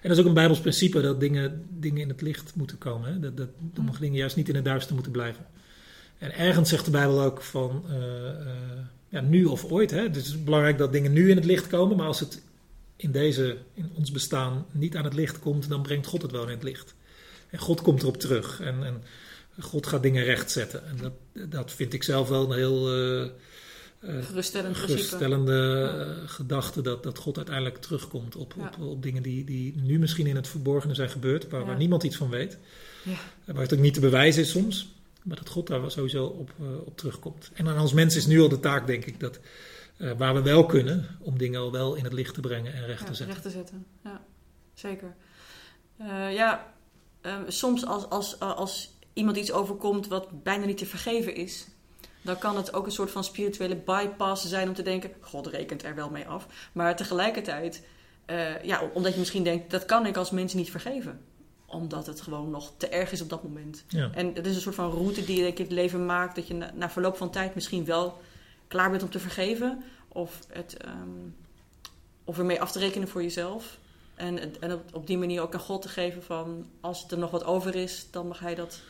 en 0.02 0.08
dat 0.08 0.12
is 0.12 0.18
ook 0.18 0.26
een 0.26 0.34
Bijbels 0.34 0.60
principe 0.60 1.00
dat 1.00 1.20
dingen, 1.20 1.66
dingen 1.78 2.02
in 2.02 2.08
het 2.08 2.20
licht 2.20 2.54
moeten 2.54 2.78
komen. 2.78 3.12
Hè? 3.12 3.20
Dat, 3.20 3.36
dat 3.36 3.48
sommige 3.74 4.00
dingen 4.00 4.18
juist 4.18 4.36
niet 4.36 4.48
in 4.48 4.54
het 4.54 4.64
duister 4.64 4.94
moeten 4.94 5.12
blijven. 5.12 5.46
En 6.18 6.34
ergens 6.34 6.68
zegt 6.68 6.84
de 6.84 6.90
Bijbel 6.90 7.22
ook 7.22 7.42
van 7.42 7.84
eh, 7.88 7.96
ja, 9.08 9.20
nu 9.20 9.44
of 9.44 9.64
ooit. 9.64 9.90
Hè? 9.90 10.10
Dus 10.10 10.26
het 10.26 10.34
is 10.34 10.44
belangrijk 10.44 10.78
dat 10.78 10.92
dingen 10.92 11.12
nu 11.12 11.30
in 11.30 11.36
het 11.36 11.44
licht 11.44 11.66
komen. 11.66 11.96
Maar 11.96 12.06
als 12.06 12.20
het 12.20 12.42
in, 12.96 13.10
deze, 13.12 13.56
in 13.74 13.90
ons 13.94 14.10
bestaan 14.10 14.66
niet 14.70 14.96
aan 14.96 15.04
het 15.04 15.14
licht 15.14 15.38
komt, 15.38 15.68
dan 15.68 15.82
brengt 15.82 16.06
God 16.06 16.22
het 16.22 16.30
wel 16.30 16.42
in 16.42 16.48
het 16.54 16.62
licht. 16.62 16.94
En 17.50 17.58
God 17.58 17.82
komt 17.82 18.02
erop 18.02 18.16
terug. 18.20 18.60
En, 18.60 18.84
en 18.84 19.02
God 19.60 19.86
gaat 19.86 20.02
dingen 20.02 20.24
rechtzetten. 20.24 20.86
En 20.86 20.96
dat, 20.96 21.12
dat 21.50 21.72
vind 21.72 21.92
ik 21.92 22.02
zelf 22.02 22.28
wel 22.28 22.50
een 22.52 22.56
heel 22.58 22.92
eh, 22.92 23.22
eh, 24.00 24.24
Geruststellend 24.24 24.76
geruststellende 24.76 26.22
gedachte. 26.26 26.82
Dat, 26.82 27.02
dat 27.02 27.18
God 27.18 27.36
uiteindelijk 27.36 27.76
terugkomt 27.76 28.36
op, 28.36 28.54
Ja. 28.56 28.72
op, 28.78 28.86
op 28.86 29.02
dingen 29.02 29.22
die, 29.22 29.44
die 29.44 29.74
nu 29.82 29.98
misschien 29.98 30.26
in 30.26 30.36
het 30.36 30.48
verborgene 30.48 30.94
zijn 30.94 31.10
gebeurd. 31.10 31.48
Waar, 31.48 31.60
Ja. 31.60 31.66
waar 31.66 31.76
niemand 31.76 32.02
iets 32.02 32.16
van 32.16 32.30
weet. 32.30 32.58
Waar 33.44 33.62
het 33.62 33.72
ook 33.74 33.78
niet 33.80 33.94
te 33.94 34.00
bewijzen 34.00 34.42
is 34.42 34.50
soms. 34.50 34.88
Maar 35.26 35.36
dat 35.36 35.48
God 35.48 35.66
daar 35.66 35.80
wel 35.80 35.90
sowieso 35.90 36.24
op, 36.26 36.50
eh, 36.60 36.86
op 36.86 36.96
terugkomt. 36.96 37.50
En 37.54 37.68
aan 37.68 37.80
ons 37.80 37.92
mens 37.92 38.16
is 38.16 38.26
nu 38.26 38.40
al 38.40 38.48
de 38.48 38.60
taak, 38.60 38.86
denk 38.86 39.04
ik, 39.04 39.20
dat 39.20 39.40
eh, 39.96 40.10
waar 40.16 40.34
we 40.34 40.42
wel 40.42 40.66
kunnen, 40.66 41.18
om 41.20 41.38
dingen 41.38 41.60
al 41.60 41.72
wel 41.72 41.94
in 41.94 42.04
het 42.04 42.12
licht 42.12 42.34
te 42.34 42.40
brengen 42.40 42.72
en 42.74 42.86
recht 42.86 43.00
Ja, 43.00 43.06
te 43.06 43.14
zetten. 43.14 43.34
recht 43.34 43.42
te 43.42 43.50
zetten. 43.50 43.86
Ja, 44.04 44.20
zeker. 44.74 45.14
Eh, 45.96 46.34
ja, 46.34 46.72
eh, 47.20 47.36
soms 47.46 47.86
als, 47.86 48.08
als, 48.08 48.40
als 48.40 48.98
iemand 49.12 49.36
iets 49.36 49.52
overkomt 49.52 50.06
wat 50.06 50.42
bijna 50.42 50.64
niet 50.64 50.78
te 50.78 50.86
vergeven 50.86 51.34
is, 51.34 51.66
dan 52.22 52.38
kan 52.38 52.56
het 52.56 52.72
ook 52.72 52.86
een 52.86 52.92
soort 52.92 53.10
van 53.10 53.24
spirituele 53.24 53.76
bypass 53.76 54.48
zijn 54.48 54.68
om 54.68 54.74
te 54.74 54.82
denken: 54.82 55.10
God 55.20 55.46
rekent 55.46 55.84
er 55.84 55.94
wel 55.94 56.10
mee 56.10 56.28
af. 56.28 56.70
Maar 56.72 56.96
tegelijkertijd, 56.96 57.82
ja, 58.62 58.90
omdat 58.94 59.12
je 59.12 59.18
misschien 59.18 59.44
denkt: 59.44 59.70
dat 59.70 59.84
kan 59.84 60.06
ik 60.06 60.16
als 60.16 60.30
mens 60.30 60.54
niet 60.54 60.70
vergeven. 60.70 61.20
Omdat 61.66 62.06
het 62.06 62.20
gewoon 62.20 62.50
nog 62.50 62.72
te 62.76 62.88
erg 62.88 63.12
is 63.12 63.20
op 63.20 63.28
dat 63.28 63.42
moment. 63.42 63.84
Ja. 63.88 64.10
En 64.14 64.34
het 64.34 64.46
is 64.46 64.54
een 64.54 64.60
soort 64.60 64.74
van 64.74 64.90
route 64.90 65.24
die 65.24 65.36
je 65.36 65.42
denk 65.42 65.52
ik, 65.52 65.58
in 65.58 65.64
het 65.64 65.74
leven 65.74 66.06
maakt, 66.06 66.34
dat 66.34 66.46
je 66.46 66.54
na, 66.54 66.70
na 66.74 66.90
verloop 66.90 67.16
van 67.16 67.30
tijd 67.30 67.54
misschien 67.54 67.84
wel 67.84 68.20
klaar 68.68 68.90
bent 68.90 69.02
om 69.02 69.10
te 69.10 69.18
vergeven. 69.18 69.84
Of, 70.08 70.38
het, 70.52 70.76
ehm, 70.76 71.28
of 72.24 72.38
ermee 72.38 72.60
af 72.60 72.72
te 72.72 72.78
rekenen 72.78 73.08
voor 73.08 73.22
jezelf. 73.22 73.78
En, 74.14 74.60
en 74.60 74.72
op, 74.72 74.82
op 74.92 75.06
die 75.06 75.18
manier 75.18 75.40
ook 75.40 75.54
aan 75.54 75.60
God 75.60 75.82
te 75.82 75.88
geven 75.88 76.22
van 76.22 76.66
als 76.80 77.10
er 77.10 77.18
nog 77.18 77.30
wat 77.30 77.44
over 77.44 77.74
is, 77.74 78.06
dan 78.10 78.28
mag 78.28 78.38
hij 78.38 78.54
dat. 78.54 78.80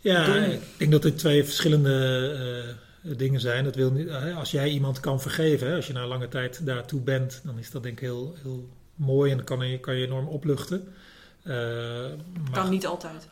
Ja, 0.00 0.24
doen. 0.26 0.50
ik 0.50 0.60
denk 0.76 0.90
dat 0.90 1.04
er 1.04 1.16
twee 1.16 1.44
verschillende 1.44 2.76
eh, 3.02 3.18
dingen 3.18 3.40
zijn. 3.40 3.64
Dat 3.64 3.74
wil 3.74 3.90
niet, 3.90 4.08
eh, 4.08 4.38
als 4.38 4.50
jij 4.50 4.68
iemand 4.68 5.00
kan 5.00 5.20
vergeven, 5.20 5.68
hè, 5.68 5.76
als 5.76 5.86
je 5.86 5.92
na 5.92 6.06
lange 6.06 6.28
tijd 6.28 6.66
daartoe 6.66 7.00
bent, 7.00 7.40
dan 7.44 7.58
is 7.58 7.70
dat 7.70 7.82
denk 7.82 7.94
ik 7.94 8.04
heel, 8.04 8.34
heel 8.42 8.68
mooi 8.94 9.30
en 9.30 9.36
dan 9.36 9.46
kan 9.46 9.68
je, 9.68 9.80
kan 9.80 9.94
je 9.94 10.06
enorm 10.06 10.28
opluchten. 10.28 10.94
Eh, 11.44 11.54
maar 11.54 12.50
Kan 12.52 12.70
niet 12.70 12.86
altijd. 12.86 13.28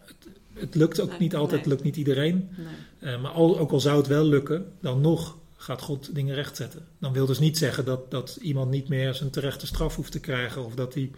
het 0.54 0.74
lukt 0.74 1.00
ook 1.00 1.08
Nee, 1.08 1.18
niet 1.18 1.34
altijd, 1.34 1.50
nee. 1.50 1.60
het 1.60 1.68
lukt 1.68 1.82
niet 1.82 1.96
iedereen. 1.96 2.50
Nee. 2.56 3.14
Eh, 3.14 3.22
maar 3.22 3.30
al, 3.30 3.58
ook 3.58 3.70
al 3.70 3.80
zou 3.80 3.96
het 3.98 4.06
wel 4.06 4.24
lukken, 4.24 4.72
dan 4.80 5.00
nog 5.00 5.36
gaat 5.56 5.80
God 5.82 6.14
dingen 6.14 6.34
rechtzetten. 6.34 6.86
Dan 6.98 7.12
wil 7.12 7.26
dus 7.26 7.38
niet 7.38 7.58
zeggen 7.58 7.84
dat, 7.84 8.10
dat 8.10 8.38
iemand 8.40 8.70
niet 8.70 8.88
meer 8.88 9.14
zijn 9.14 9.30
terechte 9.30 9.66
straf 9.66 9.96
hoeft 9.96 10.12
te 10.12 10.20
krijgen 10.20 10.64
of 10.64 10.74
dat 10.74 10.94
hij 10.94 11.10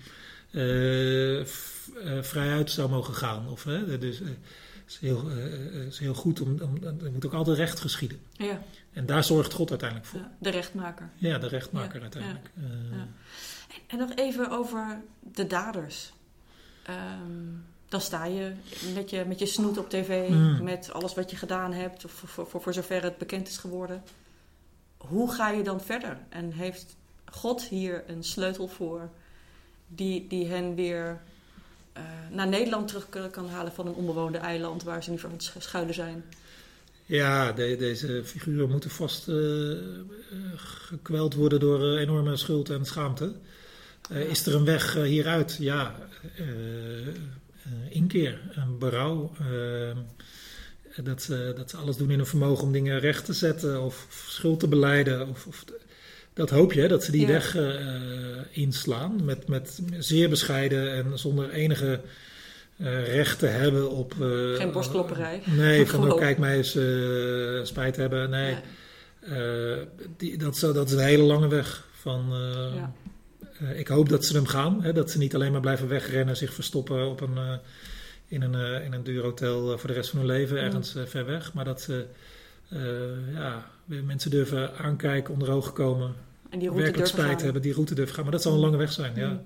eh, 0.51 1.45
v- 1.45 1.89
eh, 2.05 2.23
vrijuit 2.23 2.71
zou 2.71 2.91
mogen 2.91 3.15
gaan. 3.15 3.49
Of, 3.49 3.65
hè, 3.65 3.99
dus, 3.99 4.21
eh, 4.21 4.27
het 4.27 4.37
is 4.93 4.99
heel, 5.01 5.31
eh, 5.31 5.45
eh, 5.55 5.87
is 5.87 5.99
heel 5.99 6.15
goed, 6.15 6.41
om, 6.41 6.57
om, 6.63 6.77
er 7.05 7.13
moet 7.13 7.27
ook 7.27 7.33
altijd 7.35 7.57
recht 7.57 7.81
geschieden. 7.81 8.19
Ja, 8.33 8.63
En 8.93 9.07
daar 9.07 9.25
zorgt 9.25 9.53
God 9.53 9.71
uiteindelijk 9.71 10.09
voor. 10.11 10.21
ja, 10.21 10.33
de 10.39 10.51
rechtmaker. 10.51 11.11
Ja, 11.17 11.39
de 11.39 11.49
rechtmaker 11.49 11.97
Ja, 11.97 12.03
uiteindelijk. 12.03 12.51
Eh. 12.57 12.63
En 13.87 13.99
nog 13.99 14.11
even 14.15 14.51
over 14.51 15.01
de 15.33 15.47
daders. 15.47 16.13
Ehm, 16.85 17.49
dan 17.88 18.01
sta 18.01 18.25
je 18.25 18.53
met 18.94 19.11
je, 19.11 19.25
met 19.27 19.38
je 19.38 19.47
snoet 19.47 19.79
op 19.79 19.90
tv, 19.90 20.29
Mm. 20.29 20.62
met 20.62 20.92
alles 20.92 21.14
wat 21.14 21.31
je 21.31 21.37
gedaan 21.37 21.73
hebt, 21.73 22.05
of 22.05 22.12
voor, 22.12 22.47
voor, 22.47 22.61
voor, 22.62 22.73
zover 22.75 23.03
het 23.03 23.18
bekend 23.18 23.49
is 23.49 23.57
geworden. 23.57 24.03
Hoe 24.97 25.33
ga 25.33 25.51
je 25.51 25.62
dan 25.62 25.81
verder? 25.81 26.18
En 26.29 26.53
heeft 26.53 26.97
God 27.31 27.62
hier 27.62 28.05
een 28.07 28.25
sleutel 28.25 28.68
voor 28.68 29.09
die, 29.88 30.27
die 30.29 30.47
hen 30.47 30.75
weer 30.75 31.20
eh, 31.92 32.03
naar 32.31 32.49
Nederland 32.49 32.88
terug 32.88 33.09
kan- 33.31 33.49
halen 33.49 33.73
van 33.73 33.87
een 33.87 33.94
onbewoonde 33.94 34.38
eiland 34.38 34.83
waar 34.83 35.03
ze 35.03 35.11
nu 35.11 35.18
voor 35.18 35.29
aan 35.29 35.35
het 35.35 35.44
sch- 35.44 35.57
schuilen 35.59 35.94
zijn? 35.94 36.25
Ja, 37.07 37.53
de- 37.53 37.77
deze 37.79 38.23
figuren 38.25 38.70
moeten 38.70 38.90
vast 38.90 39.29
eh, 39.29 39.70
eh, 39.73 39.79
gekweld 40.57 41.35
worden 41.35 41.61
door 41.61 41.97
enorme 41.97 42.37
schuld 42.37 42.70
en 42.70 42.85
schaamte. 42.85 43.35
Eh. 44.11 44.21
Is 44.21 44.47
er 44.47 44.55
een 44.55 44.64
weg 44.64 44.97
eh, 44.97 45.03
hieruit? 45.03 45.57
Ja, 45.61 45.95
eh, 46.37 46.45
inkeer, 47.88 48.40
een 48.55 48.79
berouw. 48.79 49.33
dat, 51.03 51.23
ze, 51.23 51.53
dat 51.57 51.71
ze 51.71 51.77
alles 51.77 51.97
doen 51.97 52.11
in 52.11 52.17
hun 52.17 52.27
vermogen 52.27 52.64
om 52.64 52.73
dingen 52.73 53.01
recht 53.01 53.25
te 53.25 53.33
zetten 53.33 53.83
of, 53.83 54.07
of 54.09 54.27
schuld 54.29 54.61
te 54.61 54.69
beleiden. 54.69 55.29
Of, 55.29 55.47
of, 55.47 55.64
dat 56.33 56.51
hoop 56.51 56.73
je, 56.73 56.88
dat 56.88 57.05
ze 57.05 57.11
die 57.11 57.21
Ja. 57.21 57.27
weg 57.27 57.57
inslaan 58.51 59.25
met, 59.25 59.49
met 59.49 59.81
zeer 59.99 60.29
bescheiden 60.29 60.93
en 60.93 61.19
zonder 61.19 61.51
enige 61.51 62.01
recht 63.05 63.38
te 63.38 63.47
hebben 63.47 63.90
op... 63.90 64.14
Geen 64.57 64.73
borstklopperij. 64.73 65.43
Nee, 65.57 65.87
van 65.87 66.12
oh, 66.12 66.19
kijk 66.19 66.38
mij 66.38 66.57
eens 66.57 66.79
spijt 67.69 67.97
hebben. 67.97 68.31
Nee, 68.31 68.57
Ja. 69.29 69.77
die, 70.17 70.37
dat, 70.37 70.55
is 70.87 70.93
een 70.93 70.99
hele 70.99 71.23
lange 71.23 71.49
weg. 71.49 71.87
Van, 71.93 72.27
Ja. 72.75 72.93
Eh, 73.70 73.79
ik 73.79 73.88
hoop 73.88 74.09
dat 74.09 74.24
ze 74.24 74.35
hem 74.35 74.46
gaan. 74.46 74.83
Hè, 74.83 74.92
dat 74.92 75.11
ze 75.11 75.18
niet 75.18 75.35
alleen 75.35 75.53
maar 75.53 75.61
blijven 75.61 75.88
wegrennen, 75.88 76.37
zich 76.37 76.53
verstoppen 76.55 77.09
op 77.09 77.20
een, 77.20 77.37
eh, 77.37 77.55
in, 78.29 78.42
een, 78.42 78.55
eh, 78.55 78.85
in 78.85 78.92
een 78.92 79.03
duur 79.05 79.22
hotel 79.22 79.79
voor 79.79 79.88
de 79.88 79.94
rest 79.94 80.11
van 80.11 80.18
hun 80.18 80.29
leven, 80.29 80.59
ergens 80.61 80.94
ver 81.07 81.27
weg. 81.27 81.53
Maar 81.53 81.64
dat 81.64 81.81
ze 81.81 82.07
ja, 83.33 83.66
weer 83.85 84.05
mensen 84.05 84.31
durven 84.31 84.77
aankijken, 84.77 85.33
onder 85.33 85.50
ogen 85.50 85.72
komen, 85.72 86.14
En 86.50 86.59
die 86.59 86.68
route 86.68 86.83
werkelijk 86.85 87.11
spijt 87.11 87.29
gaan. 87.33 87.44
hebben, 87.44 87.62
die 87.62 87.72
route 87.72 87.94
durven 87.94 88.14
gaan. 88.14 88.22
Maar 88.22 88.33
dat 88.33 88.42
zal 88.42 88.53
een 88.53 88.59
lange 88.59 88.77
weg 88.77 88.92
zijn, 88.92 89.14
ja. 89.16 89.29
Mm. 89.29 89.42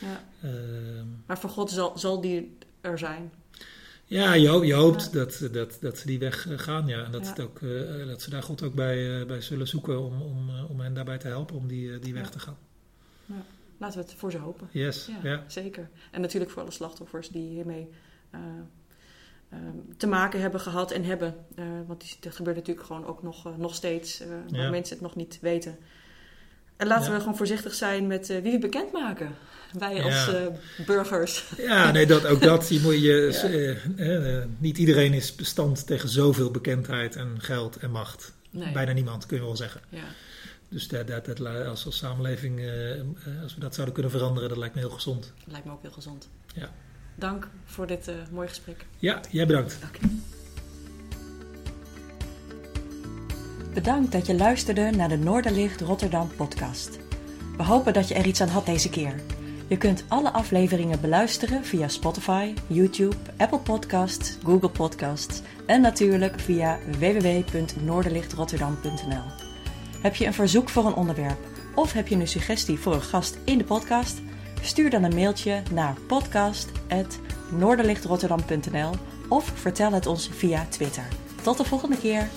Ja. 0.00 0.24
Ehm, 0.48 1.06
Maar 1.26 1.38
voor 1.38 1.50
God 1.50 1.70
zal, 1.70 1.98
zal 1.98 2.20
die 2.20 2.56
er 2.80 2.98
zijn. 2.98 3.32
Ja, 4.04 4.32
je, 4.34 4.48
ho- 4.48 4.64
je 4.64 4.74
hoopt 4.74 5.04
Ja. 5.12 5.18
dat, 5.18 5.48
dat, 5.52 5.78
dat 5.80 5.98
ze 5.98 6.06
die 6.06 6.18
weg 6.18 6.46
gaan, 6.56 6.86
ja. 6.86 7.04
En 7.04 7.10
dat, 7.10 7.22
Ja. 7.24 7.28
het 7.30 7.40
ook, 7.40 7.60
dat 8.06 8.22
ze 8.22 8.30
daar 8.30 8.42
God 8.42 8.62
ook 8.62 8.74
bij, 8.74 9.26
bij 9.26 9.40
zullen 9.40 9.68
zoeken 9.68 10.00
om, 10.00 10.22
om, 10.22 10.50
om 10.68 10.80
hen 10.80 10.94
daarbij 10.94 11.18
te 11.18 11.26
helpen 11.28 11.56
om 11.56 11.66
die, 11.68 11.98
die 11.98 12.14
weg 12.14 12.22
Ja. 12.24 12.28
te 12.30 12.38
gaan. 12.38 12.56
Laten 13.78 13.98
we 14.00 14.04
het 14.04 14.14
voor 14.18 14.30
ze 14.30 14.38
hopen. 14.38 14.68
Yes, 14.72 15.06
Ja, 15.22 15.30
ja. 15.30 15.44
zeker. 15.46 15.88
En 16.10 16.20
natuurlijk 16.20 16.50
voor 16.50 16.62
alle 16.62 16.70
slachtoffers 16.70 17.28
die 17.28 17.48
hiermee 17.48 17.88
eh, 18.30 18.40
eh, 19.48 19.58
te 19.96 20.06
maken 20.06 20.40
hebben 20.40 20.60
gehad 20.60 20.90
en 20.90 21.04
hebben. 21.04 21.34
Eh, 21.56 21.64
want 21.86 22.00
die, 22.00 22.16
dat 22.20 22.34
gebeurt 22.34 22.56
natuurlijk 22.56 22.86
gewoon 22.86 23.06
ook 23.06 23.22
nog, 23.22 23.46
eh, 23.46 23.56
nog 23.56 23.74
steeds, 23.74 24.18
waar 24.50 24.60
Ja. 24.60 24.70
mensen 24.70 24.94
het 24.94 25.02
nog 25.04 25.16
niet 25.16 25.38
weten. 25.40 25.78
En 26.76 26.86
laten 26.86 27.06
Ja. 27.08 27.12
we 27.14 27.20
gewoon 27.20 27.36
voorzichtig 27.36 27.74
zijn 27.74 28.06
met 28.06 28.26
wie 28.26 28.42
we 28.52 28.58
bekendmaken. 28.58 29.34
Wij 29.78 29.94
Ja. 29.94 30.02
als 30.02 30.30
burgers. 30.86 31.52
Ja, 31.56 31.90
nee, 31.90 32.06
dat, 32.06 32.26
ook 32.26 32.40
dat. 32.42 32.68
Je 32.68 32.80
moet 32.80 33.00
je, 33.02 33.80
Ja. 33.96 34.46
niet 34.58 34.78
iedereen 34.78 35.12
is 35.12 35.34
bestand 35.34 35.86
tegen 35.86 36.08
zoveel 36.08 36.50
bekendheid 36.50 37.16
en 37.16 37.36
geld 37.40 37.76
en 37.76 37.90
macht. 37.90 38.32
Nee. 38.50 38.72
Bijna 38.72 38.92
niemand, 38.92 39.26
kun 39.26 39.36
je 39.36 39.42
wel 39.42 39.56
zeggen. 39.56 39.80
Dus 40.70 40.88
dat, 40.88 41.06
dat, 41.06 41.24
dat, 41.24 41.40
als, 41.66 41.86
als 41.86 41.96
samenleving, 41.96 42.58
eh, 42.58 43.00
eh, 43.00 43.06
als 43.42 43.54
we 43.54 43.60
dat 43.60 43.74
zouden 43.74 43.94
kunnen 43.94 44.12
veranderen, 44.12 44.48
dat 44.48 44.58
lijkt 44.58 44.74
me 44.74 44.80
heel 44.80 44.90
gezond. 44.90 45.32
Lijkt 45.44 45.66
me 45.66 45.72
ook 45.72 45.82
heel 45.82 45.90
gezond. 45.90 46.28
Ja. 46.54 46.70
Dank 47.14 47.48
voor 47.64 47.86
dit 47.86 48.08
eh, 48.08 48.14
mooie 48.30 48.48
gesprek. 48.48 48.86
Ja, 48.98 49.20
jij 49.30 49.46
bedankt. 49.46 49.78
Bedankt 53.74 54.12
dat 54.12 54.26
je 54.26 54.34
luisterde 54.34 54.90
naar 54.90 55.08
de 55.08 55.16
Noorderlicht 55.16 55.80
Rotterdam 55.80 56.30
podcast. 56.36 56.98
We 57.56 57.62
hopen 57.62 57.92
dat 57.92 58.08
je 58.08 58.14
er 58.14 58.26
iets 58.26 58.40
aan 58.40 58.48
had 58.48 58.66
deze 58.66 58.90
keer. 58.90 59.14
Je 59.68 59.76
kunt 59.76 60.04
alle 60.08 60.30
afleveringen 60.30 61.00
beluisteren 61.00 61.64
via 61.64 61.88
Spotify, 61.88 62.54
YouTube, 62.66 63.16
Apple 63.36 63.58
Podcasts, 63.58 64.36
Google 64.44 64.70
Podcasts 64.70 65.42
en 65.66 65.80
natuurlijk 65.80 66.40
via 66.40 66.78
www.noorderlichtrotterdam.nl. 66.98 69.49
Heb 70.00 70.14
je 70.14 70.26
een 70.26 70.34
verzoek 70.34 70.68
voor 70.68 70.86
een 70.86 70.94
onderwerp 70.94 71.38
of 71.74 71.92
heb 71.92 72.08
je 72.08 72.14
een 72.14 72.28
suggestie 72.28 72.78
voor 72.78 72.94
een 72.94 73.02
gast 73.02 73.38
in 73.44 73.58
de 73.58 73.64
podcast? 73.64 74.20
Stuur 74.62 74.90
dan 74.90 75.02
een 75.02 75.14
mailtje 75.14 75.62
naar 75.72 75.94
podcast.noorderlichtrotterdam.nl 76.06 78.90
of 79.28 79.52
vertel 79.54 79.92
het 79.92 80.06
ons 80.06 80.30
via 80.32 80.66
Twitter. 80.68 81.04
Tot 81.42 81.56
de 81.56 81.64
volgende 81.64 81.98
keer! 81.98 82.28